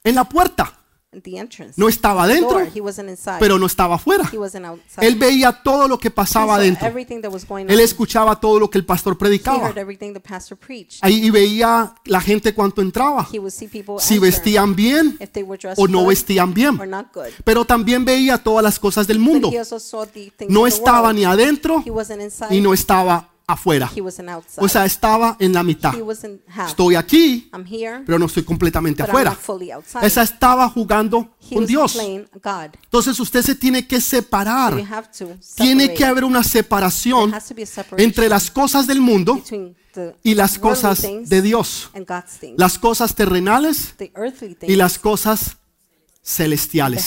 [0.05, 0.79] En la puerta.
[1.15, 1.75] At the entrance.
[1.77, 2.71] No estaba adentro, Door.
[2.75, 3.39] He wasn't inside.
[3.39, 4.29] pero no estaba afuera.
[4.33, 5.07] he wasn't outside.
[5.07, 6.87] Él veía todo lo que He pasaba saw adentro.
[6.87, 9.69] everything that was going Él escuchaba todo lo que el pastor He predicaba.
[9.69, 10.99] heard everything the pastor preached.
[11.03, 13.29] Ahí y veía la gente cuanto entraba.
[13.33, 16.09] He would see people Si enter, vestían bien if they were dressed o no good
[16.09, 16.81] vestían bien.
[16.81, 17.27] or not good.
[17.45, 19.51] Pero también veía todas las cosas del But mundo.
[19.53, 21.19] he also saw the things No of the estaba world.
[21.19, 22.55] ni adentro He wasn't inside.
[22.57, 23.91] y no estaba afuera.
[24.57, 25.95] O sea, estaba en la mitad.
[26.67, 29.37] Estoy aquí, I'm here, pero no estoy completamente afuera.
[30.03, 31.99] Esa estaba jugando con Dios.
[32.85, 34.83] Entonces usted se tiene que separar.
[35.55, 37.33] Tiene que haber una separación
[37.97, 39.43] entre las cosas del mundo
[40.23, 41.91] y las cosas de Dios.
[42.57, 43.95] Las cosas terrenales
[44.63, 45.57] y las cosas
[46.23, 47.07] celestiales.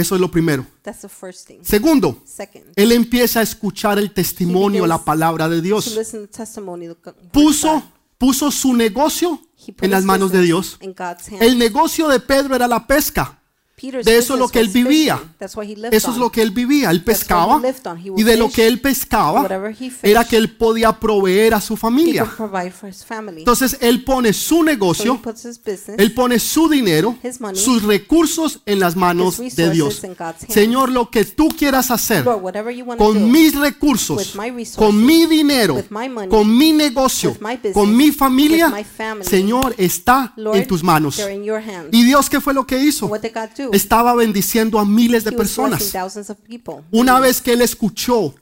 [0.00, 0.66] Eso es lo primero.
[0.82, 1.58] That's the first thing.
[1.62, 5.94] Segundo, Second, él empieza a escuchar el testimonio, la palabra de to Dios.
[5.94, 6.88] listen to testimony.
[6.88, 7.12] of God.
[7.30, 7.82] Puso,
[8.16, 9.38] puso su negocio
[9.80, 10.78] en las manos de Dios.
[11.38, 13.39] El negocio de Pedro era la pesca.
[13.80, 15.20] De eso es lo que él vivía.
[15.40, 16.90] Eso es lo que él vivía.
[16.90, 17.60] Él pescaba
[18.16, 19.48] y de lo que él pescaba
[20.02, 22.30] era que él podía proveer a su familia.
[23.36, 25.20] Entonces él pone su negocio,
[25.96, 27.16] él pone su dinero,
[27.54, 30.02] sus recursos en las manos de Dios.
[30.48, 32.24] Señor, lo que tú quieras hacer
[32.98, 34.34] con mis recursos,
[34.76, 35.82] con mi dinero,
[36.28, 37.36] con mi negocio,
[37.72, 38.72] con mi familia,
[39.22, 41.20] Señor, está en tus manos.
[41.90, 43.10] ¿Y Dios qué fue lo que hizo?
[43.72, 45.92] Estaba bendiciendo a miles de personas.
[46.90, 48.34] Una vez que él escuchó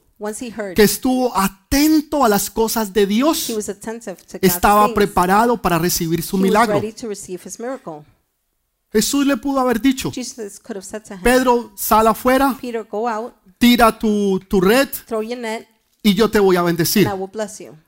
[0.75, 3.53] que estuvo atento a las cosas de Dios,
[4.41, 6.81] estaba preparado para recibir su milagro.
[6.81, 8.05] ready to receive his miracle.
[8.91, 10.11] Jesús le pudo haber dicho,
[11.23, 12.59] Pedro, sal afuera,
[13.59, 14.89] tira tu, tu red
[16.03, 17.07] y yo te voy a bendecir.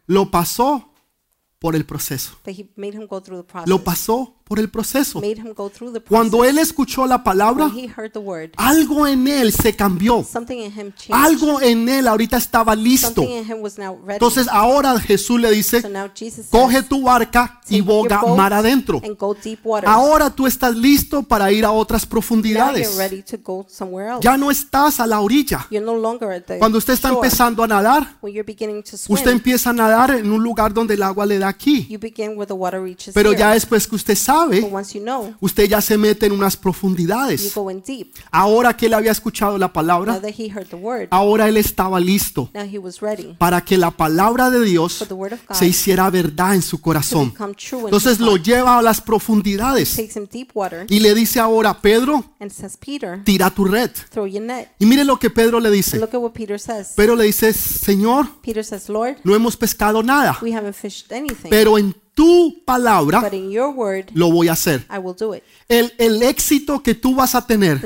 [0.07, 0.93] Lo pasó
[1.59, 2.39] por el proceso.
[3.67, 5.23] Lo pasó por el proceso.
[6.09, 10.25] Cuando él escuchó la palabra, when he heard the word, algo en él se cambió.
[10.25, 11.13] something in him changed.
[11.13, 13.25] Algo en él ahorita estaba listo.
[14.09, 15.81] Entonces ahora Jesús le dice,
[16.51, 19.01] coge tu barca y "Take your boga mar adentro.
[19.87, 22.99] Ahora tú estás listo para ir a otras profundidades.
[24.21, 25.69] Ya no estás a la orilla.
[26.59, 31.05] Cuando usted está empezando a nadar, usted empieza a nadar en un lugar donde el
[31.05, 31.97] agua le da aquí.
[33.15, 36.33] Pero ya después que usted but sabe, once you know, usted ya se mete en
[36.33, 37.53] unas profundidades.
[38.31, 40.21] Ahora que él había escuchado la Now palabra,
[40.73, 42.51] word, ahora él estaba listo
[43.39, 45.05] para que la palabra de Dios
[45.53, 47.33] se hiciera verdad en su corazón.
[47.85, 49.99] Entonces his lo lleva a las profundidades
[50.89, 53.91] y le dice ahora, Pedro, and says, Peter, tira tu red.
[54.79, 55.99] Y mire lo que Pedro le dice.
[55.99, 56.93] Look at what Peter says.
[56.97, 61.49] Pedro le dice, Señor, Peter says, Lord, no hemos pescado nada, we haven't fished anything,
[61.49, 64.85] pero en tu palabra but in your word, lo voy a hacer.
[64.91, 65.43] I will do it.
[65.69, 67.81] El, el éxito que tú vas a tener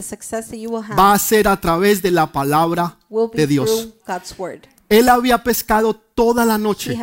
[0.99, 2.99] va a ser a través de la palabra
[3.33, 3.91] de Dios.
[4.89, 6.99] Él había pescado toda la noche.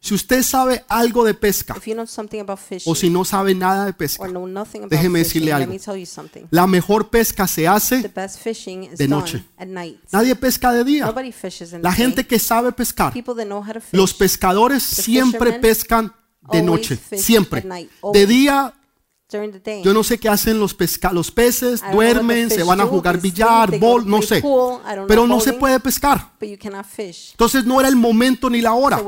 [0.00, 2.06] Si usted sabe algo de pesca you know
[2.56, 4.28] fishing o si no sabe nada de pesca,
[4.90, 5.74] déjeme decirle algo.
[6.50, 8.06] la mejor pesca se hace.
[8.14, 9.42] best fishing is de noche.
[9.56, 9.98] at night.
[10.12, 11.14] Nadie pesca de día.
[11.80, 12.24] La gente day.
[12.24, 13.14] que sabe pescar,
[13.92, 16.12] los pescadores siempre pescan
[16.52, 17.64] de noche, siempre.
[18.12, 18.74] De día,
[19.82, 23.78] yo no sé qué hacen los, pesca los peces, duermen, se van a jugar billar,
[23.78, 24.42] bol, no sé.
[25.08, 26.32] Pero no se puede pescar.
[26.40, 29.02] Entonces no era el momento ni la hora,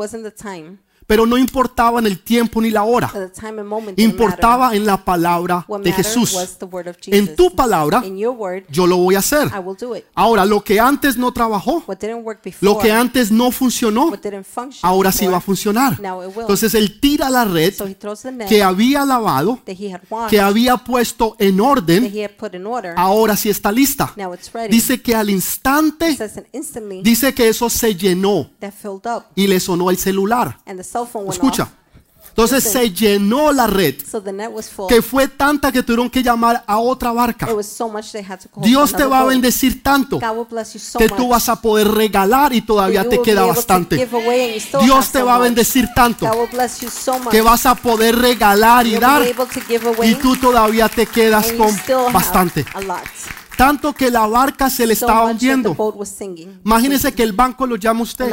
[1.08, 3.10] pero no importaba en el tiempo ni la hora.
[3.96, 6.36] Importaba en la palabra de Jesús.
[7.06, 8.04] En tu palabra
[8.68, 9.50] yo lo voy a hacer.
[10.14, 11.82] Ahora, lo que antes no trabajó,
[12.60, 14.12] lo que antes no funcionó,
[14.82, 15.98] ahora sí va a funcionar.
[16.40, 17.72] Entonces él tira la red
[18.46, 19.60] que había lavado,
[20.28, 22.30] que había puesto en that orden,
[22.96, 24.12] ahora sí está lista.
[24.14, 24.68] now it's ready.
[24.68, 26.18] Dice que al instante,
[27.02, 28.50] dice que eso se llenó
[29.34, 30.58] y le sonó el celular.
[30.98, 31.62] Cell phone went Escucha.
[31.64, 31.68] off.
[32.30, 34.86] Entonces se llenó la red, So the net was full.
[34.86, 37.46] que fue tanta que tuvieron que llamar a otra barca.
[37.50, 40.36] It was so much they had to call Dios te va a bendecir tanto God
[40.36, 41.16] will bless you so que much.
[41.16, 43.96] tú vas a poder regalar y that todavía you te will be queda to bastante.
[43.96, 45.44] give away and you still Dios have te so va a much.
[45.46, 47.30] bendecir tanto God will bless you so much.
[47.30, 50.36] que vas a poder regalar y You'll dar be able to give away y tú
[50.36, 52.64] todavía te quedas and you con still bastante.
[52.72, 52.98] a lot.
[53.58, 55.76] Tanto que la barca se le estaba hundiendo.
[56.64, 58.30] Imagínese que el banco lo llama usted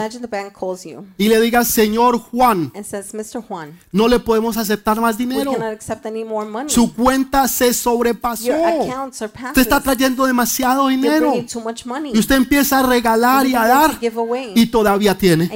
[1.18, 2.72] y le diga, señor Juan,
[3.92, 5.58] no le podemos aceptar más dinero.
[6.68, 8.52] Su cuenta se sobrepasó.
[8.52, 11.34] Usted está trayendo demasiado dinero.
[11.34, 13.98] Y usted empieza a regalar y a dar
[14.54, 15.50] y todavía tiene.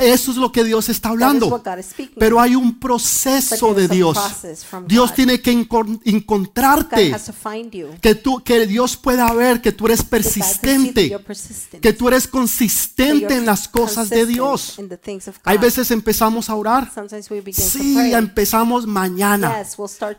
[0.00, 1.62] Eso es lo que Dios está hablando.
[2.18, 4.18] Pero hay un proceso de Dios.
[4.86, 5.66] Dios tiene que
[6.04, 7.16] encontrarte.
[8.02, 11.16] Que, tú, que Dios pueda ver que tú eres persistente.
[11.80, 14.78] Que tú eres consistente en las cosas de Dios.
[15.44, 16.90] Hay veces empezamos a orar.
[17.52, 19.64] Sí, empezamos mañana.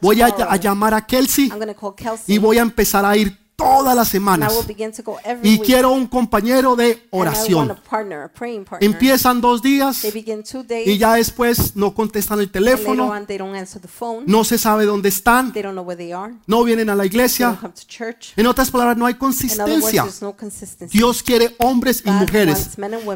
[0.02, 1.52] Voy a, a llamar a Kelsey.
[2.28, 4.54] y voy a empezar a ir todas las semanas.
[5.44, 7.78] Y quiero un compañero de oración.
[8.80, 10.06] Empiezan dos días
[10.86, 13.14] y ya después no contestan el teléfono,
[14.26, 15.54] no se sabe dónde están,
[16.48, 17.60] no vienen a la iglesia.
[18.38, 20.08] En otras palabras, no hay consistencia.
[20.92, 22.70] Dios quiere hombres y mujeres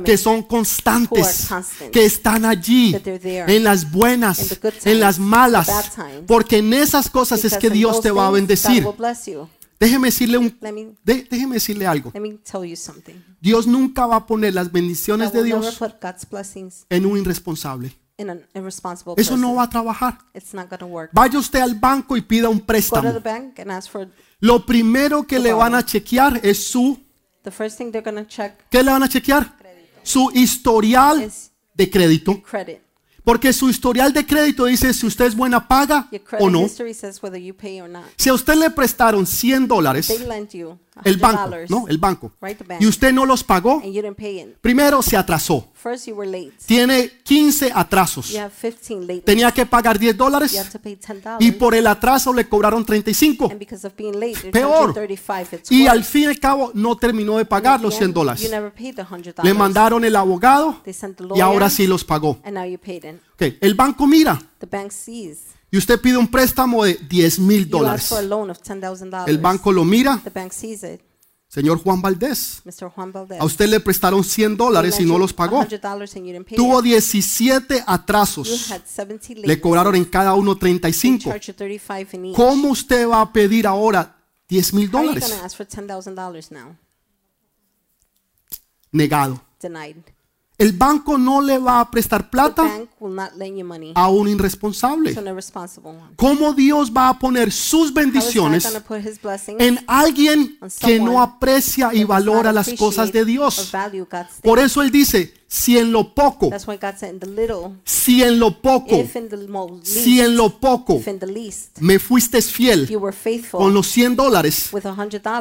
[0.03, 1.47] que son constantes,
[1.91, 5.69] que están allí en las buenas, en las malas,
[6.27, 8.85] porque en esas cosas es que Dios te va a bendecir.
[9.83, 12.11] Déjeme decirle un, Let me, de- déjeme decirle algo.
[12.13, 13.15] let me tell you something.
[13.41, 15.77] Dios nunca va a poner las bendiciones de Dios
[16.89, 17.91] en un irresponsable.
[19.17, 20.17] Eso no va a trabajar.
[21.11, 23.11] Vaya usted al banco y pida un préstamo.
[24.39, 26.99] Lo primero que le van a chequear es su
[28.69, 29.57] ¿Qué le van a chequear?
[30.03, 32.41] Su historial is de crédito.
[33.23, 36.09] Porque su historial de crédito dice si usted es buena paga
[36.39, 36.67] o no.
[38.17, 41.87] Si a usted le prestaron 100 dólares, el banco, $100, ¿no?
[41.87, 42.31] El banco.
[42.79, 43.81] Y usted no los pagó,
[44.61, 45.72] primero se atrasó.
[45.83, 46.53] First, you were late.
[46.65, 48.29] Tiene 15 atrasos.
[48.29, 49.19] You have 15 late.
[49.25, 51.35] Tenía que pagar 10 You dólares have to pay $10.
[51.41, 53.49] y por el atraso le cobraron 35.
[53.51, 54.71] and because of being late, they Peor.
[54.71, 55.55] charge you 35.
[55.57, 58.13] It's Y al fin y al cabo no terminó de pagar los the 100 end,
[58.15, 58.41] dólares.
[58.43, 59.43] You never paid the $100.
[59.43, 62.39] Le mandaron el abogado They sent the y ahora sí los pagó.
[62.45, 63.15] and now you paid it.
[63.33, 65.39] Ok, El banco mira The bank sees.
[65.69, 68.07] y usted pide un préstamo de 10 mil dólares.
[68.07, 69.27] for a loan of $10,000.
[69.27, 71.01] El banco lo mira, The bank sees it.
[71.53, 72.89] Señor Juan Valdés, Mr.
[72.89, 73.39] Juan Valdez.
[73.39, 75.61] a usted le prestaron 100 dólares y no los pagó.
[75.63, 76.85] $100 and you didn't pay Tuvo it.
[76.85, 78.71] 17 You atrasos.
[78.71, 79.47] had 70 late.
[79.47, 81.29] Le cobraron en cada uno They 35.
[81.29, 82.35] charge you 35 in each.
[82.35, 84.15] ¿Cómo usted va a pedir ahora
[84.49, 85.29] 10 mil dólares?
[85.29, 86.75] to ask for $10,000 now?
[88.91, 89.39] Negado.
[90.57, 92.79] El banco no le va a prestar plata
[93.95, 95.15] a un irresponsable.
[96.15, 98.67] ¿Cómo Dios va a poner sus bendiciones
[99.59, 103.71] en alguien que no aprecia y valora las cosas de Dios?
[104.43, 106.49] Por eso Él dice, si en lo poco,
[107.83, 109.03] si en lo poco,
[109.83, 111.01] si en lo poco
[111.79, 112.89] me fuiste fiel
[113.51, 114.69] con los 100 dólares,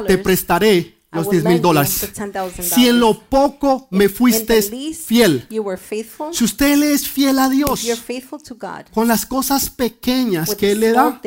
[0.07, 1.99] te prestaré los will 10 mil dólares.
[2.01, 2.61] the $10,000.
[2.61, 4.61] Si en lo poco me fuiste
[4.93, 5.47] fiel,
[6.31, 7.87] si usted le es fiel a Dios
[8.93, 11.21] con las cosas pequeñas que Él le da,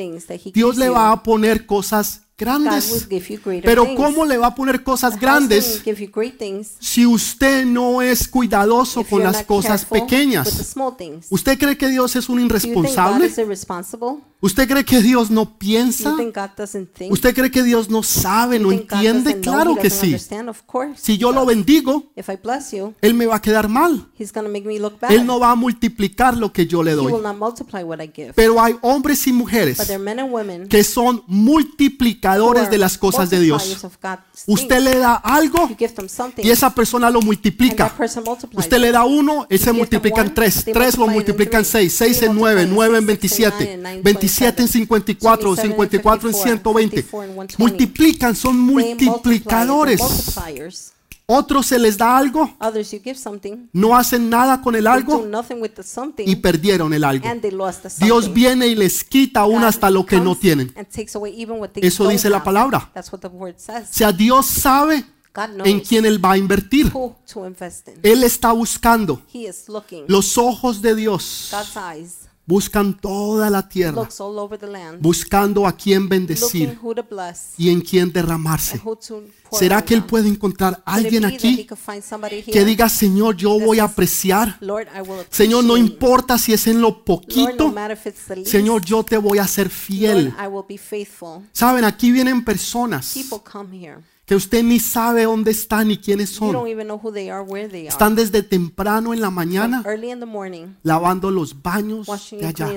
[0.52, 3.06] Dios le va a poner cosas grandes.
[3.62, 3.86] Pero.
[3.96, 5.82] ¿cómo le va a poner cosas grandes
[6.80, 10.74] si usted no es cuidadoso con las cosas pequeñas?
[11.30, 13.32] ¿Usted cree que Dios es un irresponsable?
[14.38, 16.14] ¿Usted cree que Dios no piensa?
[17.10, 19.40] ¿Usted cree que Dios no sabe, no entiende?
[19.40, 20.14] Claro que sí.
[20.96, 22.12] Si yo lo bendigo,
[23.00, 24.08] Él me va a quedar mal.
[24.18, 25.10] He's going to make me look bad.
[25.10, 27.12] Él no va a multiplicar lo que yo le doy.
[28.34, 29.78] Pero hay hombres y mujeres
[30.68, 32.25] que son multiplicadores
[32.70, 33.86] de las cosas de Dios.
[34.46, 35.70] Usted le da algo
[36.36, 37.94] y esa persona lo multiplica.
[38.52, 41.58] Usted le da uno, él se multiplica en tres, tres lo multiply it in multiplica
[41.58, 41.72] en three.
[41.72, 45.14] seis, seis en nueve, nueve en veintisiete, 69 and nine, veintisiete en 27, cincuenta y
[45.14, 46.96] cuatro, 27 cincuenta y cuatro en 54, 120.
[47.02, 47.54] 54 and 120.
[47.58, 50.00] Multiplican, son multiplicadores.
[51.28, 54.90] Otros se les da algo, Others, you give something, no hacen nada con el do
[54.90, 57.26] algo nothing with the something, y perdieron el algo.
[57.26, 58.06] and they lost the something.
[58.06, 60.72] Dios viene y les quita aún God hasta lo que no comes tienen.
[60.76, 62.44] and takes away even what they Eso don't dice la have.
[62.44, 62.90] palabra.
[62.94, 63.88] That's what the word says.
[63.90, 65.04] O sea, Dios sabe
[65.34, 66.92] God knows en quién Él va a invertir.
[66.94, 67.94] who to invest in.
[68.04, 69.20] Él está buscando.
[69.34, 70.04] He is looking.
[70.06, 72.14] Los ojos de Dios God's eyes
[72.46, 74.08] buscan toda la tierra,
[75.00, 76.78] buscando a looking bendecir
[77.58, 78.80] y en quién derramarse.
[79.52, 81.66] ¿Será que Él puede encontrar a alguien aquí
[82.52, 84.58] que diga, Señor, yo voy a apreciar?
[85.30, 87.74] Señor, no importa si es en lo poquito.
[88.44, 90.32] Señor, yo te voy a ser fiel.
[91.52, 96.30] Saben, aquí vienen personas People come here que usted ni sabe dónde están ni quiénes
[96.30, 96.66] son.
[96.66, 97.88] even know who they are, where they are.
[97.88, 99.84] Están desde temprano en la mañana
[100.26, 102.68] morning, lavando los baños de allá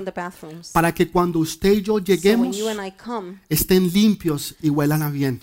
[0.72, 2.56] para que cuando usted y yo lleguemos
[3.04, 5.42] come, estén limpios y huelan a bien.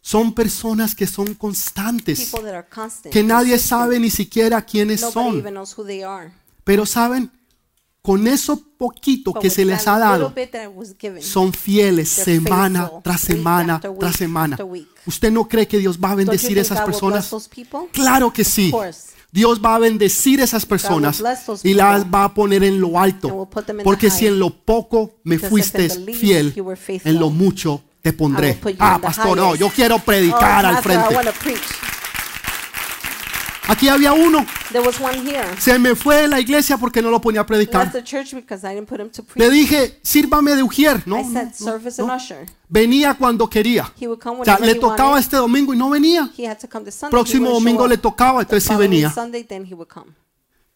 [0.00, 2.32] Son personas que son constantes,
[2.72, 3.12] constant.
[3.12, 5.42] que nadie sabe ni siquiera quiénes son.
[6.62, 7.32] Pero saben,
[8.06, 10.32] con eso poquito que se les ha dado,
[11.18, 14.56] son fieles semana tras semana tras semana.
[15.06, 17.28] ¿Usted no cree que Dios va a bendecir a esas personas?
[17.90, 18.72] Claro que sí.
[19.32, 21.20] Dios va a bendecir a esas personas
[21.64, 23.48] y las va a poner en lo alto.
[23.82, 26.54] Porque si en lo poco me fuiste fiel,
[26.86, 28.60] en lo mucho te pondré.
[28.78, 31.95] Ah, pastor, no, yo quiero Oh, predicar al Pastor, I frente.
[33.68, 35.44] Aquí había uno, There was one here.
[35.58, 37.90] se me fue de la iglesia porque no lo ponía a predicar.
[37.90, 41.02] the church because I didn't put him to Le dije, sírvame de ujier.
[41.06, 41.52] No, I no, said,
[41.98, 42.14] no, no.
[42.14, 42.46] usher.
[42.68, 43.92] Venía cuando quería.
[44.00, 45.24] He would come O sea, le tocaba wanted.
[45.24, 46.30] este domingo y no venía.
[46.36, 47.10] He had to come Sunday.
[47.10, 49.10] Próximo he domingo le tocaba, entonces sí venía.
[49.10, 50.12] Sunday, then he would come.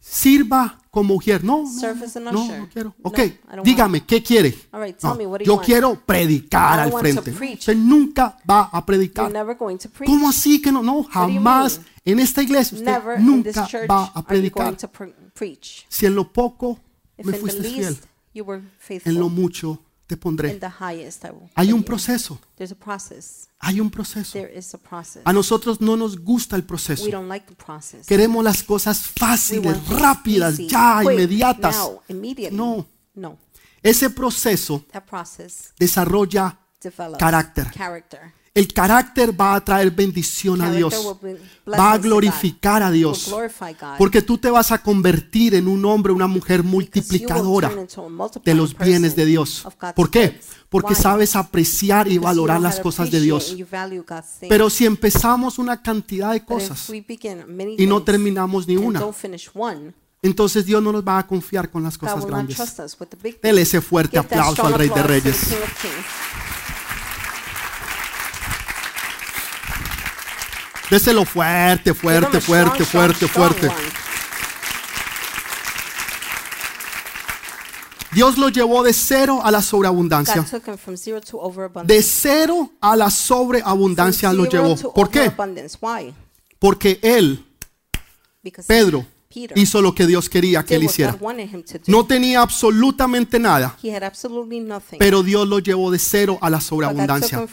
[0.01, 1.45] Sirva como ujier.
[1.45, 2.95] No, no, no, no quiero.
[3.03, 3.19] Ok,
[3.63, 4.57] dígame, ¿qué quiere?
[5.03, 7.31] No, yo quiero predicar al frente.
[7.31, 9.33] Usted nunca va a predicar.
[10.07, 10.83] ¿Cómo así que no?
[10.83, 14.77] No, jamás en esta iglesia usted nunca va a predicar.
[15.89, 16.79] Si en lo poco
[17.23, 17.97] me fuiste fiel,
[18.35, 19.81] en lo mucho
[20.11, 20.59] te pondré.
[21.55, 22.41] Hay un proceso,
[23.61, 24.37] hay un proceso.
[25.25, 27.05] A nosotros no nos gusta el proceso.
[28.09, 31.77] Queremos las cosas fáciles, rápidas, ya, inmediatas.
[32.53, 32.87] No.
[33.83, 34.85] Ese proceso
[35.79, 36.59] desarrolla
[37.17, 37.71] Carácter.
[38.61, 41.17] El carácter va a traer bendición a Dios.
[41.67, 43.35] Va a glorificar a Dios.
[43.97, 47.73] Porque tú te vas a convertir en un hombre, una mujer multiplicadora
[48.45, 49.67] de los bienes de Dios.
[49.97, 50.39] ¿Por qué?
[50.69, 53.57] Porque sabes apreciar y valorar las cosas de Dios.
[54.47, 59.03] Pero si empezamos una cantidad de cosas y no terminamos ni una,
[60.21, 62.59] entonces Dios no nos va a confiar con las cosas grandes.
[63.43, 65.49] Dele ese fuerte aplauso al Rey de Reyes.
[65.49, 66.51] King of Kings.
[70.91, 73.71] Déselo fuerte, fuerte, fuerte, fuerte, fuerte.
[78.13, 80.45] Dios lo llevó de cero a la sobreabundancia.
[81.85, 84.77] De cero a la sobreabundancia lo llevó.
[84.93, 85.33] ¿Por qué?
[86.59, 87.47] Porque Él,
[88.67, 91.17] Pedro, hizo lo que Dios quería que él hiciera.
[91.87, 93.77] No tenía absolutamente nada,
[94.99, 97.47] pero Dios lo llevó de cero a la sobreabundancia.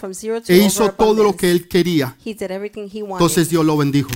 [0.47, 2.15] E hizo todo lo que Él quería.
[2.25, 3.15] He did everything he wanted.
[3.15, 4.09] Entonces Dios lo bendijo.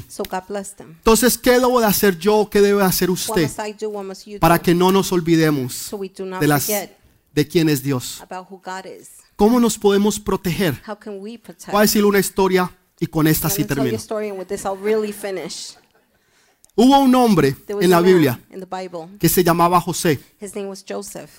[0.79, 2.49] Entonces, ¿qué debo de hacer yo?
[2.51, 3.49] ¿Qué debe hacer usted?
[4.39, 5.91] Para que no nos olvidemos
[6.39, 8.23] de, las, de quién es Dios.
[9.35, 10.81] ¿Cómo nos podemos proteger?
[11.05, 13.97] Voy a decir una historia y con esta sí termino.
[16.83, 18.39] Hubo un hombre en la Biblia
[19.19, 20.19] que se llamaba José.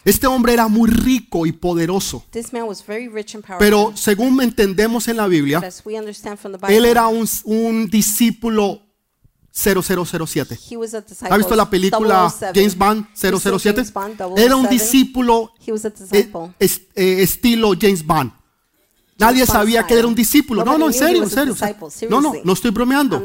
[0.04, 3.58] Este hombre era muy rico y poderoso, This man was very rich and powerful.
[3.58, 5.60] pero según entendemos en la Biblia,
[6.68, 8.82] él era un, un discípulo
[9.52, 10.58] 0007.
[10.70, 11.28] he was a disciple.
[11.34, 12.52] ¿Ha visto la película 007.
[12.54, 13.74] James Bond You see 007?
[13.74, 14.68] James Bond, Era un 007?
[14.70, 18.32] discípulo eh, eh, estilo James Bond.
[19.22, 20.64] Nadie sabía que él era un discípulo.
[20.64, 21.54] No, no, en serio, en serio.
[22.08, 23.22] No, no, no estoy bromeando.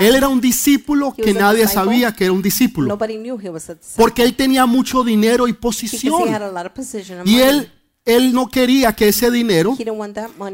[0.00, 2.98] Él era un discípulo que nadie sabía que era un discípulo.
[3.96, 6.22] Porque él tenía mucho dinero y posición.
[7.24, 7.70] Y él,
[8.04, 9.76] él no quería que ese dinero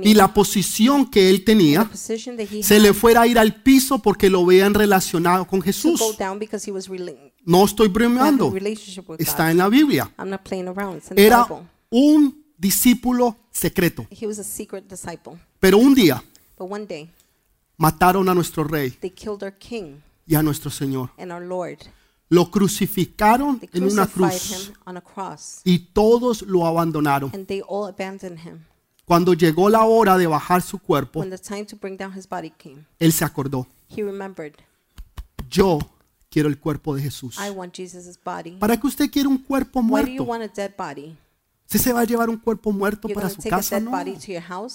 [0.03, 4.47] y la posición que él tenía se le fuera a ir al piso porque lo
[4.47, 6.01] veían relacionado con Jesús.
[7.45, 8.55] No estoy bromeando.
[9.18, 10.12] Está en la Biblia.
[11.16, 11.47] Era
[11.91, 14.06] un discípulo secreto.
[14.11, 15.38] He was a secret disciple.
[15.58, 16.22] Pero un día
[16.58, 17.11] But one day,
[17.76, 19.96] mataron a nuestro rey they killed our king
[20.26, 21.11] y a nuestro Señor.
[21.18, 21.78] and our Lord.
[22.28, 27.30] Lo crucificaron They en una crucified cruz him on a cross, y todos lo abandonaron.
[27.34, 28.64] and they all abandoned him.
[29.04, 32.28] Cuando llegó la hora de bajar su cuerpo, When the time to bring down his
[32.28, 33.66] body came, él se acordó.
[33.88, 34.54] he remembered,
[35.50, 35.80] Yo
[36.30, 37.36] quiero el cuerpo de Jesús.
[37.44, 38.52] I want Jesus' body.
[38.52, 40.24] ¿Para qué usted quiere un cuerpo Why do you muerto?
[40.24, 41.16] want a dead body?
[41.73, 43.79] ¿Usted se va a llevar un cuerpo muerto You're para su casa?
[43.79, 43.93] No.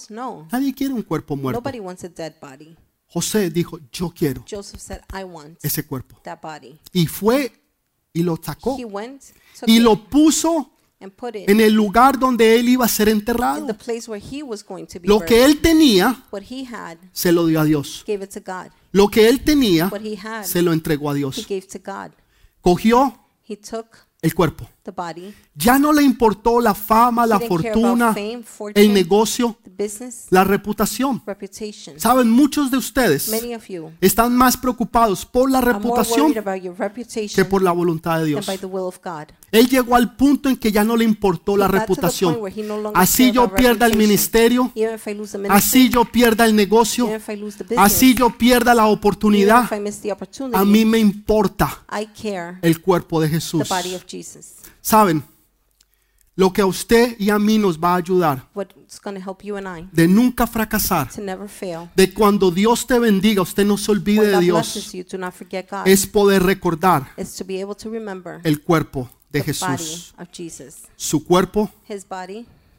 [0.08, 0.48] No.
[0.50, 1.60] Nadie quiere un cuerpo muerto.
[1.60, 2.74] Nobody wants a dead body.
[3.06, 6.18] José dijo, yo quiero Joseph said, I want ese cuerpo.
[6.24, 6.80] that body.
[6.94, 7.52] Y fue
[8.14, 9.22] y lo sacó He went,
[9.66, 13.16] y lo puso and put it en el lugar donde él iba a ser in
[13.16, 13.66] the enterrado.
[13.76, 17.30] place where he was going to be Lo que él tenía, What he had, se
[17.30, 18.04] lo dio a Dios.
[18.06, 18.72] gave it to God.
[18.92, 21.46] Lo que él tenía, What he had, se lo entregó a he Dios.
[21.46, 22.12] gave to God.
[22.62, 25.34] Cogió He took el cuerpo, the body.
[25.54, 28.94] Ya no le importó la fama, la He didn't care fortuna, about fame, fortune, el
[28.94, 31.22] negocio, the business, la reputación.
[31.26, 32.00] reputation.
[32.00, 36.22] Saben, muchos de ustedes Many of you están más preocupados por la are more reputación
[36.32, 38.46] worried about your que reputation por la voluntad de than Dios.
[38.46, 39.28] by the will of God.
[39.52, 41.80] Él llegó al punto en que ya no le importó la He got to the
[41.86, 42.30] reputación.
[42.34, 43.98] point where he no longer Así cared yo about pierda el reputation.
[43.98, 47.36] ministerio, Even if I lose the así ministry, yo pierda el negocio, even if I
[47.36, 50.64] lose the business, así yo pierda la even oportunidad, if I miss the opportunity, a
[50.64, 53.68] mí me importa I care el cuerpo de the Jesús.
[53.68, 54.54] body of Jesus.
[54.86, 55.20] Saben,
[56.36, 58.48] lo que a usted y a mí nos va a ayudar
[59.90, 61.10] de nunca fracasar,
[61.96, 64.94] de cuando Dios te bendiga, usted no se olvide de Dios,
[65.86, 67.10] es poder recordar
[68.44, 70.14] el cuerpo de Jesús,
[70.94, 71.68] su cuerpo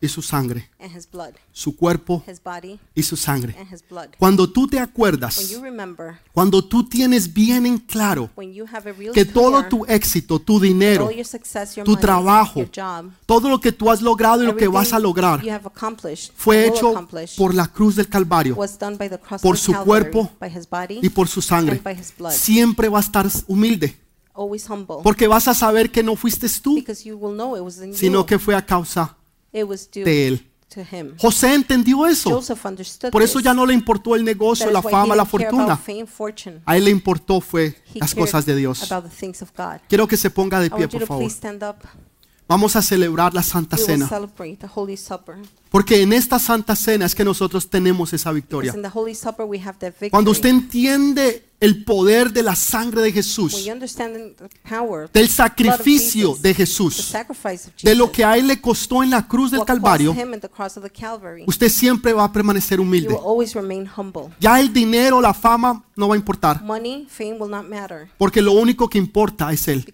[0.01, 3.55] y su sangre, and His blood, su cuerpo His body y su sangre.
[3.59, 4.09] and His blood.
[4.17, 8.65] Cuando tú te When acuerdas, you remember, cuando tú tienes bien en claro when you
[8.71, 12.59] have a real que todo tu éxito, tu dinero, all your success, your tu trabajo,
[12.59, 15.51] your job, todo lo que tú has logrado y lo que vas a lograr you
[15.51, 16.93] have accomplished, fue hecho
[17.37, 20.49] por la cruz del Calvario was done by the cross por su Calvary, cuerpo by
[20.55, 21.75] His body y por su sangre.
[21.77, 22.31] and by His blood.
[22.31, 23.97] Siempre va a estar humilde
[25.03, 27.93] porque vas a saber que no fuiste tú, because you will know it was in
[27.93, 29.16] sino que fue a causa
[29.53, 30.47] It was due de Él.
[30.69, 31.15] to Him.
[31.17, 32.41] José entendió eso.
[33.11, 35.79] Por eso ya no le importó el negocio, la fama, la fortuna.
[36.65, 38.87] A él le importó fue las cosas de Dios.
[39.87, 41.31] Quiero que se ponga de pie, por favor.
[42.47, 44.09] Vamos a celebrar la Santa Cena.
[45.69, 48.71] Porque en esta Santa Cena es que nosotros tenemos esa victoria.
[48.71, 50.09] Because in the Holy Supper we have that victory.
[50.09, 55.09] Cuando usted entiende el poder de la sangre de when Jesús, you understand the power,
[55.11, 57.11] del sacrificio de Jesús,
[57.81, 60.15] de lo que a él le costó en la cruz del Calvario,
[61.47, 63.17] usted siempre va a permanecer humilde.
[64.39, 66.61] Ya el dinero, la fama no va a importar,
[68.17, 69.93] porque lo único que importa es Él.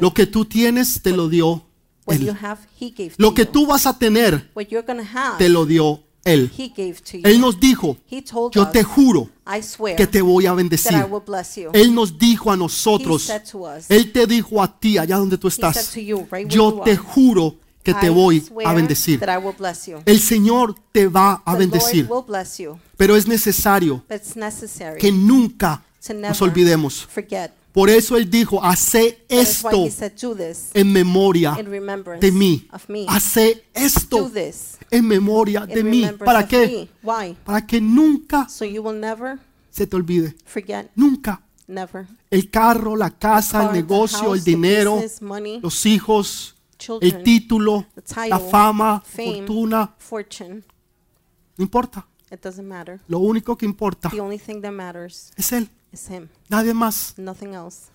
[0.00, 1.64] Lo que tú tienes te lo dio
[2.06, 3.50] What you have, He gave to Lo que you.
[3.50, 6.50] tú vas a tener What you're to have, te lo dio Él.
[6.56, 7.22] He gave to you.
[7.24, 10.50] Él nos dijo, He told yo us, te juro I swear que te voy a
[10.50, 11.04] that I bendecir.
[11.10, 11.70] will bless you.
[11.74, 15.16] Él nos dijo a He nosotros, said to us, Él te dijo a ti, allá
[15.18, 17.92] donde tú He said estás, to you, right where yo you te are, juro que
[17.92, 19.20] te I voy swear a bendecir.
[19.20, 19.98] that I will bless you.
[20.06, 24.16] El Señor te va a The bendecir, Lord will bless you, pero es necesario but
[24.16, 27.06] it's necessary que nunca to nos olvidemos.
[27.06, 27.50] forget.
[27.74, 29.88] Por eso Él dijo, hace esto
[30.74, 31.56] en memoria
[32.20, 32.68] de mí.
[33.08, 34.30] Hace esto
[34.92, 36.08] en memoria de mí.
[36.24, 36.88] ¿Para qué?
[37.44, 40.36] Para que nunca se te olvide.
[40.44, 41.42] forget, Nunca.
[41.66, 42.06] never.
[42.30, 45.02] El carro, la casa, el negocio, el dinero,
[45.60, 46.54] los hijos,
[47.00, 47.86] el título,
[48.28, 49.92] la fama, fortuna.
[49.98, 50.62] fortune.
[51.56, 52.06] No importa.
[52.30, 53.00] It doesn't matter.
[53.08, 55.68] Lo único que importa The only thing that matters es Él.
[56.08, 57.14] Him, Nadie más.
[57.16, 57.88] nothing else.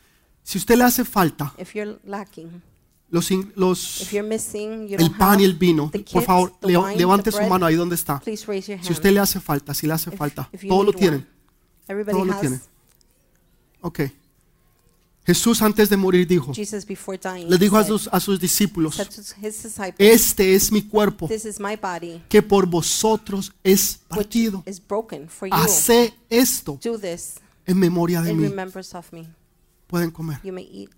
[0.44, 2.62] Si usted le hace falta If you're lacking,
[3.12, 6.06] los, in- los, if you're missing, you el don't pan y el vino, the por
[6.06, 8.20] kids, favor, the wine, levante the su bread, mano ahí donde está.
[8.20, 8.88] please raise your hand.
[8.88, 11.00] Si usted le hace falta, si le hace If- falta, if you todo lo need
[11.00, 11.28] tienen.
[11.88, 12.70] Everybody Todo lo has.
[13.82, 14.00] Ok.
[15.26, 18.40] Jesús antes de morir dijo, Jesus before dying le dijo a said, sus, a sus
[18.40, 22.66] discípulos, said to his disciples, este es mi cuerpo This is my body, que por
[22.66, 24.64] vosotros es which partido.
[24.66, 25.54] is broken for you.
[25.54, 27.36] Hace esto Do this
[27.70, 28.48] en memoria de in mí.
[28.48, 29.28] remembrance of me.
[29.88, 30.40] Pueden comer.
[30.44, 30.90] You may eat.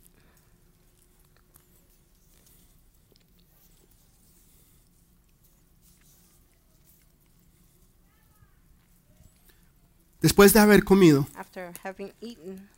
[10.21, 12.69] Después de haber comido, After having eaten,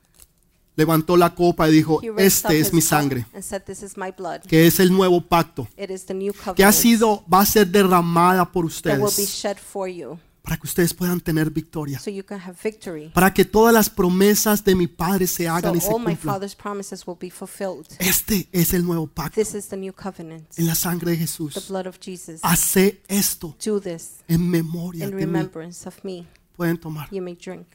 [0.77, 2.15] levantó la copa y dijo, he raised
[2.45, 4.41] up este es his mi cup sangre, and said, This is my blood.
[4.47, 7.45] que es el nuevo pacto, It is the new covenant que ha sido, va a
[7.45, 11.49] ser derramada por that will be ustedes, shed for you, para que ustedes puedan tener
[11.49, 13.09] victoria, so you can have victory.
[13.13, 16.15] para que todas las promesas de mi Padre se So hagan y se all my
[16.15, 16.33] cumplan.
[16.35, 17.87] Father's promises will be fulfilled.
[17.97, 21.21] Este es el nuevo pacto This is the new covenant, en la sangre de the
[21.23, 21.69] Jesús.
[21.69, 22.41] blood of Jesus.
[22.43, 25.21] Hace esto Do this en memoria in de mí.
[25.23, 26.27] remembrance of me.
[26.57, 27.07] Pueden tomar.
[27.09, 27.65] You may drink.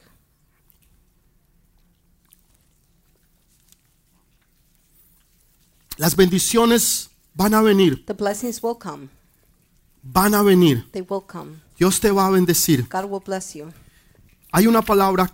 [5.97, 9.09] Las bendiciones van a venir, The blessings will come.
[10.01, 10.89] van a venir.
[10.91, 11.61] They will come.
[11.79, 12.87] Dios te va a bendecir.
[12.89, 13.71] God will bless you.
[14.51, 15.31] Hay una palabra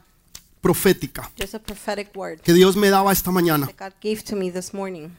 [0.61, 3.67] profética There's a prophetic word que Dios me daba esta mañana.
[3.67, 5.09] that God gave to me this morning.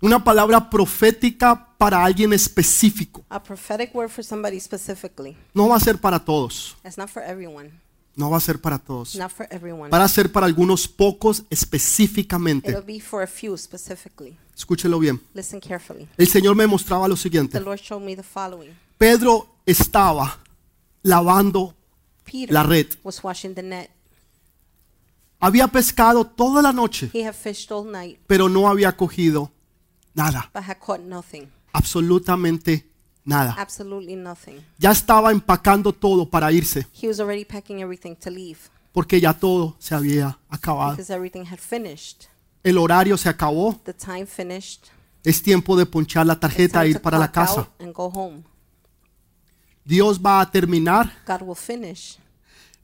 [0.00, 3.24] Una palabra profética para alguien específico.
[3.28, 5.36] A prophetic word for somebody specifically.
[5.54, 6.76] No va a ser para todos.
[6.84, 7.70] It's not for everyone.
[8.16, 9.14] No va a ser para todos.
[9.14, 9.90] Not for everyone.
[9.90, 12.70] Va a ser para algunos pocos específicamente.
[12.70, 14.36] It'll be for a few specifically.
[14.54, 15.22] Escúchelo bien.
[15.34, 16.08] Listen carefully.
[16.18, 17.60] El Señor me mostraba lo The siguiente.
[17.60, 18.72] Lord showed me the following.
[19.02, 20.38] Pedro estaba
[21.02, 21.74] lavando
[22.22, 22.86] Peter la red.
[23.02, 23.90] was washing the net.
[25.40, 29.50] Había pescado toda la noche, He had fished all night, pero no había cogido
[30.14, 31.48] nada, but had caught nothing.
[31.72, 32.88] absolutamente
[33.24, 33.56] nada.
[33.58, 34.60] Absolutely nothing.
[34.78, 38.60] Ya estaba empacando todo para irse, He was already packing everything to leave
[38.92, 40.92] porque ya todo se había acabado.
[40.92, 42.26] because everything had finished.
[42.62, 44.84] El horario se acabó, The time finished.
[45.24, 47.60] es tiempo de ponchar la tarjeta e time ir para la clock casa.
[47.62, 48.44] out and go home.
[49.84, 52.18] Dios va a terminar God will finish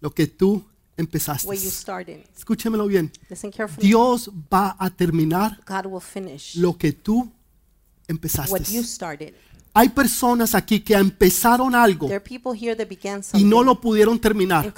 [0.01, 0.65] lo que tú
[0.97, 1.49] empezaste.
[1.49, 2.25] where you started.
[2.37, 3.13] Escúchemelo bien.
[3.29, 3.87] Listen carefully.
[3.87, 8.83] Dios va a terminar God will finish lo que tú what you empezaste.
[8.85, 9.35] started.
[9.79, 13.81] Hay personas aquí que empezaron algo There are people here that began y no lo
[13.81, 14.75] pudieron terminar.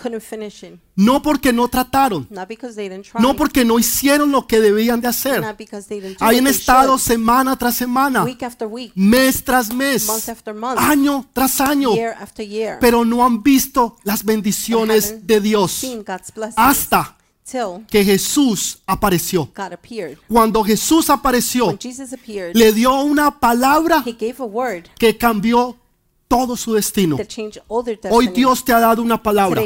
[0.95, 3.23] No porque no trataron, Not because they didn't try.
[3.23, 5.43] no porque no hicieron lo que debían de hacer.
[6.21, 8.27] Hayan estado semana tras semana,
[8.95, 10.07] mes tras mes,
[10.77, 11.93] año tras año,
[12.79, 15.83] pero no han visto las bendiciones de Dios.
[16.57, 17.17] hasta
[17.89, 19.51] que Jesús apareció.
[20.29, 21.77] Cuando Jesús apareció,
[22.55, 24.05] le dio una palabra
[24.99, 25.77] que cambió
[26.29, 27.17] todo su destino.
[28.11, 28.29] Hoy.
[28.29, 29.63] Dios te ha dado una palabra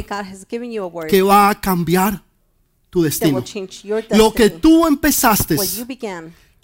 [1.08, 2.22] que va a cambiar
[2.88, 3.44] tu destino.
[4.10, 5.56] Lo que tú empezaste,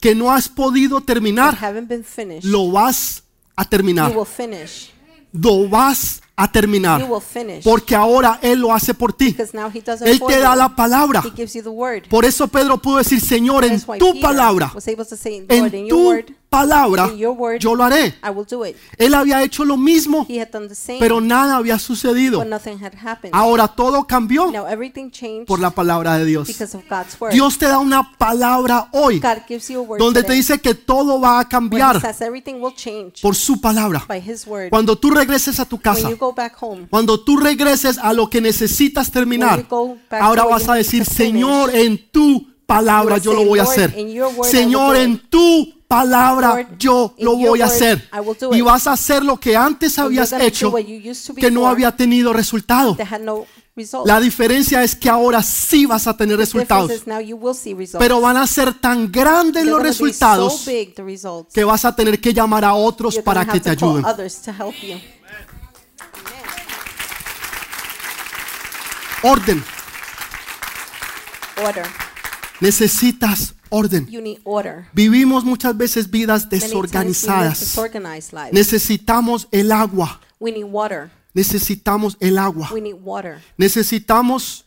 [0.01, 1.59] que no has podido terminar,
[2.45, 3.23] lo vas
[3.55, 4.15] a terminar.
[5.33, 7.05] Lo vas a terminar.
[7.05, 7.63] will finish.
[7.63, 9.31] Porque ahora Él lo hace por ti.
[9.31, 11.23] because now He does it Él te da la palabra.
[11.25, 12.09] He gives you the word.
[12.09, 14.73] Por eso Pedro pudo decir, Señor, en tu palabra,
[15.49, 16.15] en tu
[16.51, 18.15] palabra, word, yo lo haré.
[18.23, 18.77] I will do it.
[18.99, 22.45] Él había hecho lo mismo, He had done the same, pero nada había sucedido.
[23.33, 24.67] Ahora todo cambió Now
[25.47, 26.49] por la palabra de Dios.
[26.49, 27.33] because of God's word.
[27.33, 30.75] Dios te da una palabra hoy God gives you a word donde te dice que
[30.75, 32.01] todo va a cambiar
[33.23, 34.05] por su palabra.
[34.09, 34.71] by His word.
[34.71, 38.29] Cuando tú regreses a tu casa, you go back home, cuando tú regreses a lo
[38.29, 39.67] que necesitas terminar,
[40.11, 43.95] ahora vas a decir, Señor, en tu palabra yo lo voy a "Lord, hacer.
[44.45, 48.09] Señor, en tu palabra Lord, yo lo voy a hacer.
[48.53, 50.73] Y vas a hacer lo que antes habías hecho
[51.37, 52.97] que no había tenido resultado.
[53.21, 53.45] no.
[54.05, 56.93] La diferencia es que ahora sí vas a tener resultados.
[57.99, 60.67] Pero van a ser tan grandes They're los resultados
[61.19, 64.05] so que vas a tener que llamar a otros You're para que te ayuden.
[69.23, 69.65] Orden.
[71.67, 71.87] Order.
[72.61, 74.09] Necesitas orden.
[74.93, 77.77] Vivimos muchas veces vidas desorganizadas.
[78.53, 80.21] Necesitamos el agua.
[80.39, 81.11] We need water.
[81.35, 82.71] Necesitamos el agua.
[82.73, 83.41] We need water.
[83.57, 84.65] Necesitamos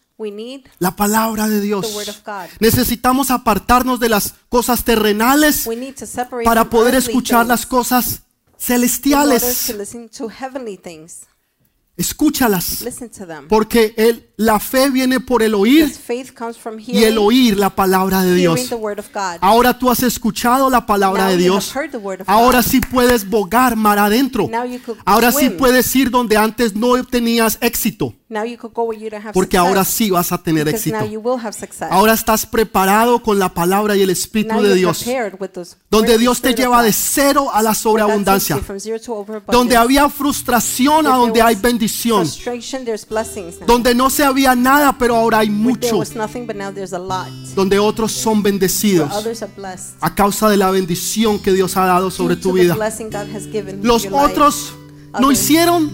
[0.79, 1.87] la palabra de Dios.
[1.87, 2.49] The word of God.
[2.59, 8.21] Necesitamos apartarnos de las cosas terrenales we need to separate para poder escuchar las cosas
[8.57, 9.73] celestiales.
[11.95, 12.81] Escúchalas.
[12.81, 13.47] Listen to them.
[13.47, 15.93] Porque el- la fe viene por el oír
[16.87, 18.69] y el oír la palabra de Dios.
[19.41, 21.73] Ahora tú has escuchado la palabra de Dios.
[22.25, 24.49] Ahora sí puedes bogar mar adentro.
[25.05, 28.15] Ahora sí puedes ir donde antes no tenías éxito.
[28.33, 30.97] Now you could go where you don't have Porque ahora sí vas a tener éxito.
[31.91, 35.05] Ahora estás preparado con la palabra y el Espíritu de Dios.
[35.91, 38.59] Donde Dios te lleva de cero a la sobreabundancia.
[39.47, 42.27] Donde había frustración a donde hay bendición.
[43.67, 45.97] Donde no se había nada, pero ahora hay mucho.
[45.97, 47.27] was nothing, but now there's a lot.
[47.55, 49.11] Donde otros son bendecidos
[50.01, 52.75] a causa de la bendición que Dios ha dado sobre tu vida.
[53.81, 54.73] Los otros
[55.19, 55.91] no hicieron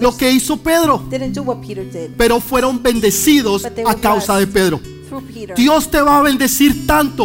[0.00, 1.02] lo que hizo Pedro,
[2.16, 4.46] pero fueron bendecidos a causa de.
[4.46, 4.80] Pedro.
[5.56, 7.24] Dios te va a bendecir tanto.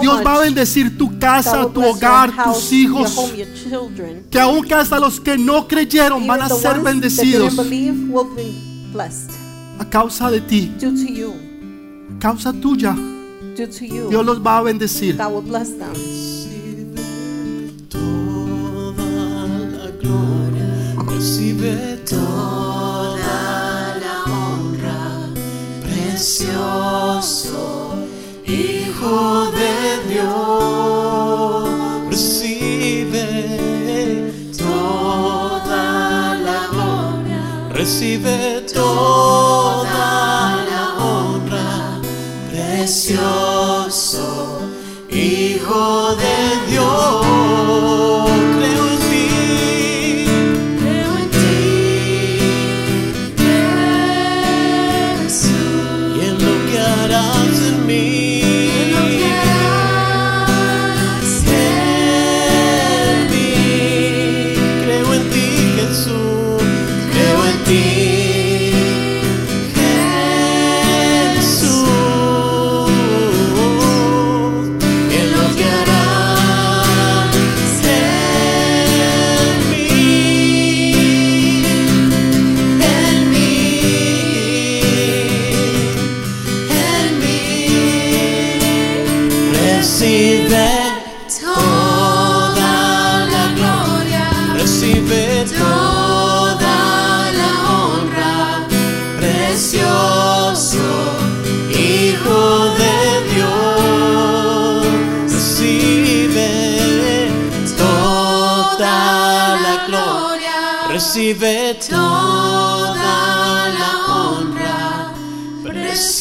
[0.00, 3.32] Dios va a bendecir tu casa, tu hogar, tus hijos.
[4.30, 7.54] Que aunque hasta los que no creyeron van a ser bendecidos
[9.78, 11.34] a causa de ti, due to you.
[12.10, 12.94] a causa tuya.
[13.56, 14.08] Due to you.
[14.08, 15.16] Dios los va a bendecir.
[15.16, 15.92] God will bless them.
[17.88, 25.28] Toda la gloria, recibe toda la honra,
[25.82, 27.62] precioso
[28.46, 29.74] Hijo de
[30.12, 31.68] Dios,
[32.10, 33.26] recibe
[34.56, 39.41] toda la gloria, recibe toda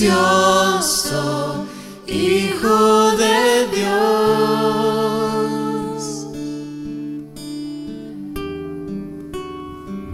[0.02, 1.68] precioso
[2.08, 3.92] Hijo de Dios.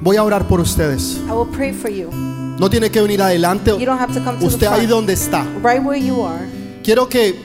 [0.01, 1.19] Voy a orar por ustedes.
[1.27, 2.11] I will pray for you.
[2.11, 3.72] No tiene que venir adelante.
[3.72, 5.43] You don't have to come to Usted the ahí donde está.
[5.64, 6.45] Right where you are.
[6.84, 7.35] Quiero que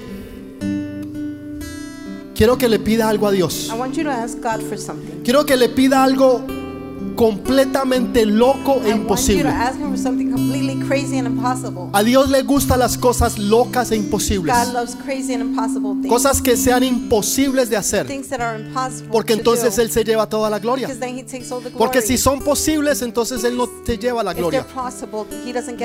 [2.35, 3.71] quiero que le pida algo a Dios.
[3.73, 5.23] I want you to ask God for something.
[5.25, 6.45] Quiero que le pida algo
[7.23, 9.49] completamente loco e imposible.
[11.93, 14.53] A Dios le gustan las cosas locas e imposibles.
[16.09, 18.09] Cosas que sean imposibles de hacer.
[19.13, 19.79] Porque to entonces.
[19.79, 20.89] Él se lleva toda la gloria.
[20.89, 21.79] Because then He takes all the glory.
[21.79, 24.67] Porque si son posibles, entonces Él no te lleva la gloria.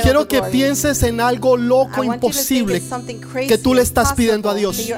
[0.02, 2.82] Quiero que pienses en algo loco, think imposible,
[3.48, 4.90] que tú le estás pidiendo a Dios.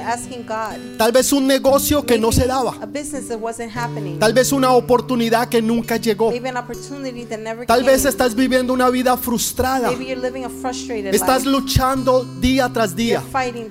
[0.96, 2.74] Tal vez un negocio que no se daba.
[2.80, 4.18] A business that wasn't happening.
[4.18, 6.29] Tal vez una oportunidad que nunca llegó.
[6.30, 9.90] Maybe an opportunity that never Tal vez estás viviendo una vida frustrada.
[9.90, 13.22] Maybe you're living a frustrated Estás luchando día tras día,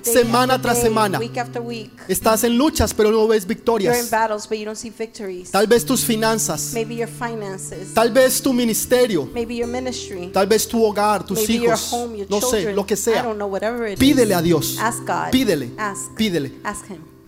[0.02, 1.18] semana tras semana.
[1.18, 1.90] week after week.
[2.08, 4.10] Estás en luchas, pero no ves You're in victorias.
[4.10, 5.50] battles, but you don't see victories.
[5.50, 7.94] Tal vez tus finanzas, Maybe your finances.
[7.94, 10.30] tal vez tu ministerio, Maybe your ministry.
[10.32, 11.92] tal vez tu hogar, tus hijos,
[12.28, 13.22] no sé, lo que I sea.
[13.22, 13.98] don't know, whatever it is.
[13.98, 14.78] Pídele a Dios.
[14.78, 15.30] Ask God.
[15.30, 15.70] Pídele.
[15.78, 16.14] Ask.
[16.16, 16.52] Pídele.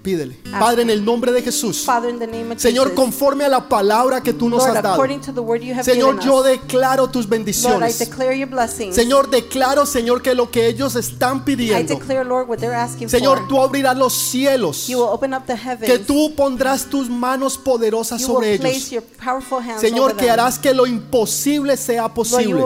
[0.02, 0.36] Pídele.
[0.58, 1.86] Padre, en el nombre de Jesús.
[2.56, 5.02] Señor, conforme a la palabra que tú nos has dado.
[5.82, 7.96] Señor, yo declaro tus bendiciones.
[8.92, 11.98] Señor, declaro, Señor, que lo que ellos están pidiendo,
[13.06, 14.88] Señor, tú abrirás los cielos,
[15.84, 18.90] que tú pondrás tus manos poderosas sobre ellos.
[19.78, 22.64] Señor, que harás que lo imposible sea posible.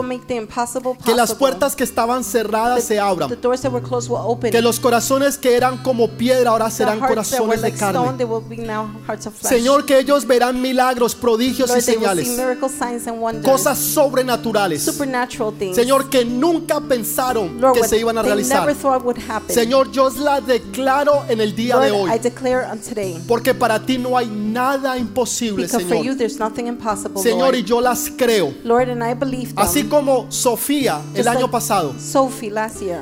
[1.05, 3.29] Que las puertas que estaban cerradas se abran.
[3.29, 8.27] Que los corazones que eran como piedra ahora serán were corazones de carne.
[9.41, 12.29] Señor, que ellos verán milagros, prodigios y señales.
[13.43, 14.89] Cosas sobrenaturales.
[15.73, 18.67] Señor, que nunca pensaron que se iban a realizar.
[19.47, 22.11] Señor, yo la declaro en el día de hoy.
[22.11, 23.21] I declare on today.
[23.27, 26.17] Porque para ti no hay nada imposible, Because for you Señor.
[26.17, 28.53] there's nothing impossible, Señor, y yo las creo.
[29.55, 31.93] Así como Sofía el año pasado.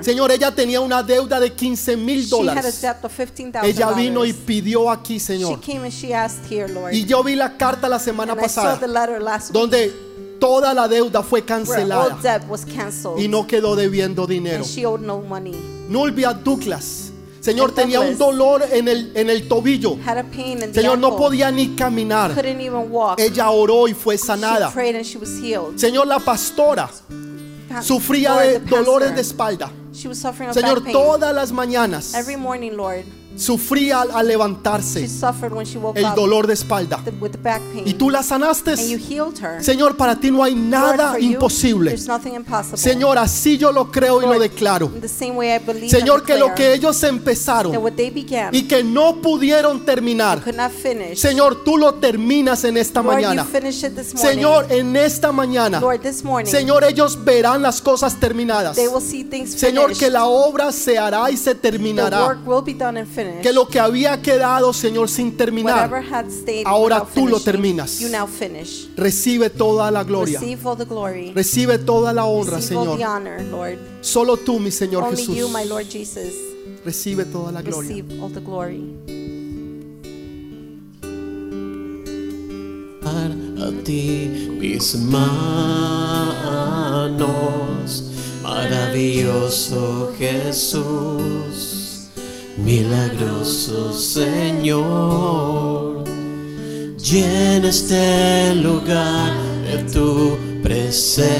[0.01, 2.81] Señor, ella tenía una deuda de 15 mil dólares.
[2.81, 3.65] debt of $15,000.
[3.65, 5.59] Ella vino y pidió aquí, She Señor.
[5.59, 6.93] came and she asked here, Lord.
[6.93, 9.53] Y yo vi la carta la semana and I saw the pasada letter last week
[9.59, 9.91] donde
[10.39, 12.19] toda la deuda fue cancelada
[13.17, 14.63] y no quedó debiendo dinero.
[15.01, 15.23] no.
[15.89, 17.11] Nulvia Douglas.
[17.41, 19.97] Señor, And tenía un dolor en el, en el tobillo.
[20.73, 22.33] Señor, no podía ni caminar.
[23.19, 24.73] Ella oró y fue sanada.
[25.75, 26.89] Señor, la pastora
[27.69, 29.71] Pa- sufría Lord, de dolores de espalda.
[29.95, 30.93] She was suffering of Señor, back pain.
[30.93, 33.03] todas las mañanas Every morning, Lord,
[33.37, 37.01] sufría al- al she levantarse suffered when she woke el up dolor de espalda.
[37.03, 37.83] th- with the back pain.
[37.85, 38.71] Y tú la sanaste.
[38.73, 39.61] and you healed her.
[39.61, 41.89] Señor, para ti no hay Lord, nada for you, imposible.
[41.91, 42.77] there's nothing impossible.
[42.77, 44.85] Señor, así yo lo creo y lo Lord, declaro.
[44.95, 47.93] in the same way I believe Señor, que lo declare que ellos that empezaron what
[47.97, 51.19] they began y que no pudieron terminar, could not finish.
[51.19, 53.43] Señor, tú lo terminas en esta Lord, mañana.
[53.43, 54.31] you finish it this morning.
[54.33, 58.77] Señor, en esta mañana, Lord, this morning, Señor, ellos verán las cosas terminadas.
[58.77, 59.53] they will see things
[59.85, 59.99] Señor, finished.
[60.05, 62.25] que la obra se hará y se the terminará.
[62.25, 63.41] work will be done and finished.
[63.41, 65.89] Que lo que había quedado, Señor, sin terminar,
[66.65, 67.99] ahora tú lo terminas.
[67.99, 68.89] You now finish.
[68.95, 70.39] recibe toda la gloria.
[70.39, 71.31] Receive all the glory.
[71.33, 73.09] Recibe toda la honra, Receive all the Señor.
[73.09, 73.77] honor, Lord.
[74.01, 75.35] Solo tú, mi Señor Only Jesús.
[75.37, 76.33] you, my Lord Jesus,
[76.85, 77.89] Recibe toda la gloria.
[77.89, 78.93] receive all the glory.
[83.57, 84.29] a ti
[84.59, 84.95] mis
[86.95, 88.03] manos,
[88.45, 92.09] maravilloso Jesús,
[92.57, 96.03] milagroso Señor.
[96.97, 99.33] Llena este lugar
[99.67, 101.33] de tu presencia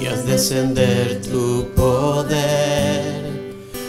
[0.00, 3.20] y haz descender tu poder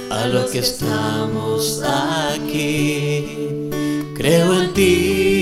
[0.10, 3.70] a lo que estamos aquí.
[4.16, 5.41] Creo en ti,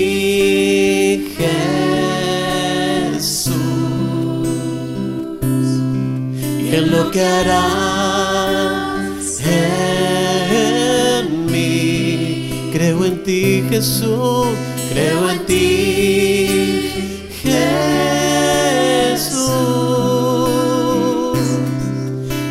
[7.02, 12.70] lo que harás en mí.
[12.72, 14.48] Creo en ti, Jesús,
[14.92, 17.70] creo en ti, Jesús,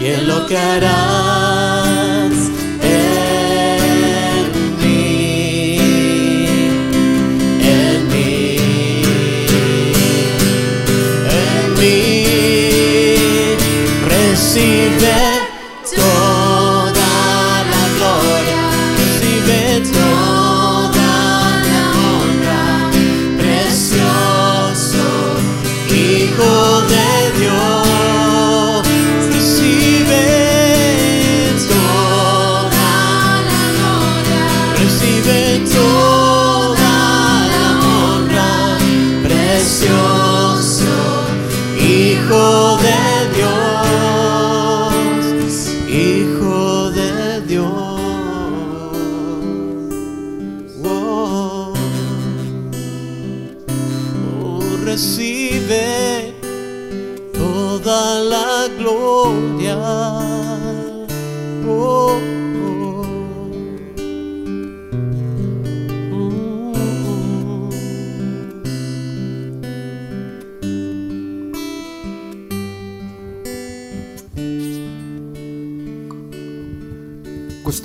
[0.02, 1.59] y en lo que harás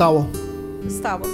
[0.05, 0.29] Gustavo,
[0.83, 1.25] Gustavo.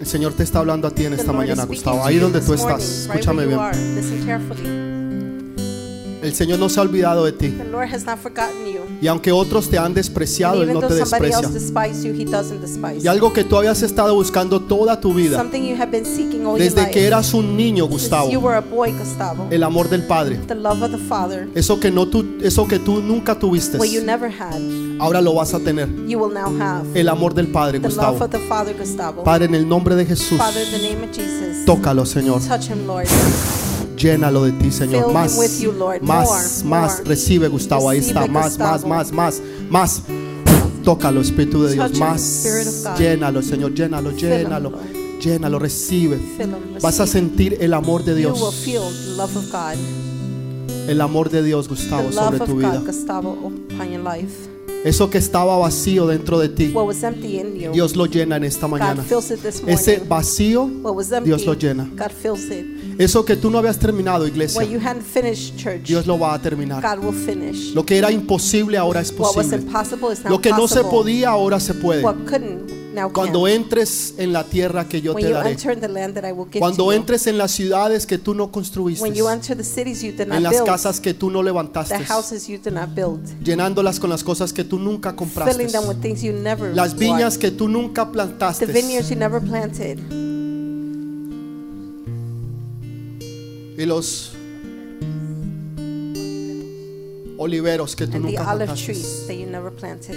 [0.00, 2.04] el Señor te está hablando a ti en esta mañana, Gustavo.
[2.04, 4.93] Ahí donde tú estás, escúchame bien.
[6.24, 7.50] El Señor no se ha olvidado de ti.
[7.50, 8.80] The Lord has not forgotten you.
[9.02, 11.42] Y aunque otros te han despreciado, Él no te desprecia.
[11.42, 15.76] you, He doesn't despise Y algo que tú habías estado buscando toda tu vida, you
[15.76, 16.06] have been
[16.46, 16.90] all your desde life.
[16.92, 19.48] que eras un niño, you Gustavo, were a boy, Gustavo.
[19.50, 20.38] el amor del Padre.
[20.46, 23.88] The love of the Father, Eso que, no tú, eso que tú nunca tuviste, what
[23.88, 24.60] you never had,
[25.00, 25.88] ahora lo vas a tener.
[26.06, 26.86] you will now have.
[26.98, 28.24] El amor del Padre, The love Gustavo.
[28.24, 29.24] of the Father, Gustavo.
[29.24, 31.64] Padre, en el nombre de Jesús, Father, in the name of Jesus.
[31.66, 32.40] tócalo, Señor.
[32.46, 33.06] Touch him, Lord.
[33.96, 35.12] Llénalo de ti, Señor.
[35.12, 36.02] Más, with you, Lord.
[36.02, 36.98] más, More, más.
[36.98, 37.08] more.
[37.08, 37.88] Recibe, Gustavo.
[37.88, 38.26] Ahí está.
[38.26, 40.02] Más, más, más, más, más.
[40.82, 41.98] Tócalo, Espíritu de Dios.
[41.98, 42.46] Más.
[42.98, 43.74] Llénalo, Señor.
[43.74, 44.72] Llénalo, llénalo.
[45.20, 46.18] Llénalo, recibe.
[46.82, 48.68] Vas a sentir el amor de Dios.
[50.86, 52.82] El amor de Dios, Gustavo, sobre tu vida.
[54.84, 58.36] Eso que estaba vacío dentro de ti, What was empty in you, Dios lo llena
[58.36, 59.02] en esta God mañana.
[59.66, 60.70] Ese vacío,
[61.24, 61.90] Dios lo llena.
[62.98, 66.34] Eso que tú no habías terminado, What iglesia, you hadn't finished, church, Dios lo va
[66.34, 66.82] a terminar.
[66.82, 67.72] God will finish.
[67.74, 69.56] Lo que era imposible ahora es What was posible.
[69.66, 72.02] impossible is now Lo que no se podía ahora se puede.
[72.04, 73.52] What couldn't now Cuando can.
[73.52, 75.50] entres en la tierra que yo When te you daré.
[75.50, 76.96] enter the land that I will give Cuando to you.
[76.96, 79.02] entres en las ciudades que tú no construiste.
[79.02, 80.66] When you enter the cities you did not En las build.
[80.66, 81.98] casas que tú no levantaste.
[81.98, 83.18] The houses you did not build.
[83.42, 85.52] Llenándolas con las cosas que tú nunca compraste.
[85.52, 87.40] Filling them with things you never Las viñas bought.
[87.40, 88.66] que tú nunca plantaste.
[88.66, 89.98] The vineyards you never planted.
[93.76, 94.32] Y los
[97.38, 98.84] oliveros que tú And nunca olive plantaste.
[98.92, 100.14] trees that you never planted.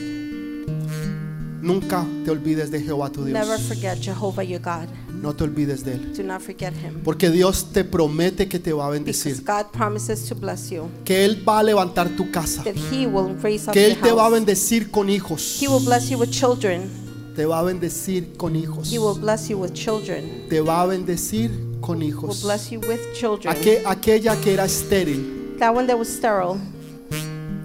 [1.62, 3.34] Nunca te olvides de Jehová tu Dios.
[3.34, 4.88] Never forget Jehovah your God.
[5.22, 6.14] No te olvides de él.
[6.16, 7.02] Do not forget him.
[7.04, 9.44] Porque Dios te promete que te va a Because bendecir.
[9.44, 10.88] God promises to bless you.
[11.04, 12.64] Que Él va a levantar tu casa.
[12.64, 15.60] That he will raise up Que your Él te va a bendecir con hijos.
[15.60, 16.90] He will bless you with children.
[17.36, 18.92] Te va a bendecir con hijos.
[18.94, 20.48] He will bless you with children.
[20.50, 21.50] Te va a bendecir
[21.82, 22.42] con Will hijos.
[22.44, 23.54] bless you with children.
[23.56, 25.56] Aque- aquella que era estéril.
[25.60, 26.60] That one that was sterile.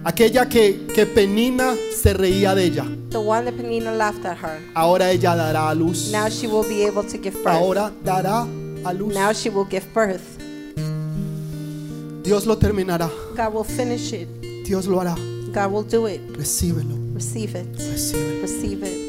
[0.05, 2.85] Aquella que, que Penina se reía de ella.
[3.09, 4.59] The one that Penina laughed at her.
[4.75, 6.11] Ahora ella dará a luz.
[6.11, 7.47] Now she will be able to give birth.
[7.55, 8.45] Ahora dará
[8.85, 9.13] a luz.
[9.13, 10.21] Now she will give birth.
[12.23, 13.09] Dios lo terminará.
[13.35, 14.27] God will finish it.
[14.65, 15.15] Dios lo hará.
[15.53, 16.21] God will do it.
[16.35, 16.97] Recíbelo.
[17.13, 17.67] Receive it.
[17.77, 18.41] Recíbelo.
[18.41, 19.02] Receive it.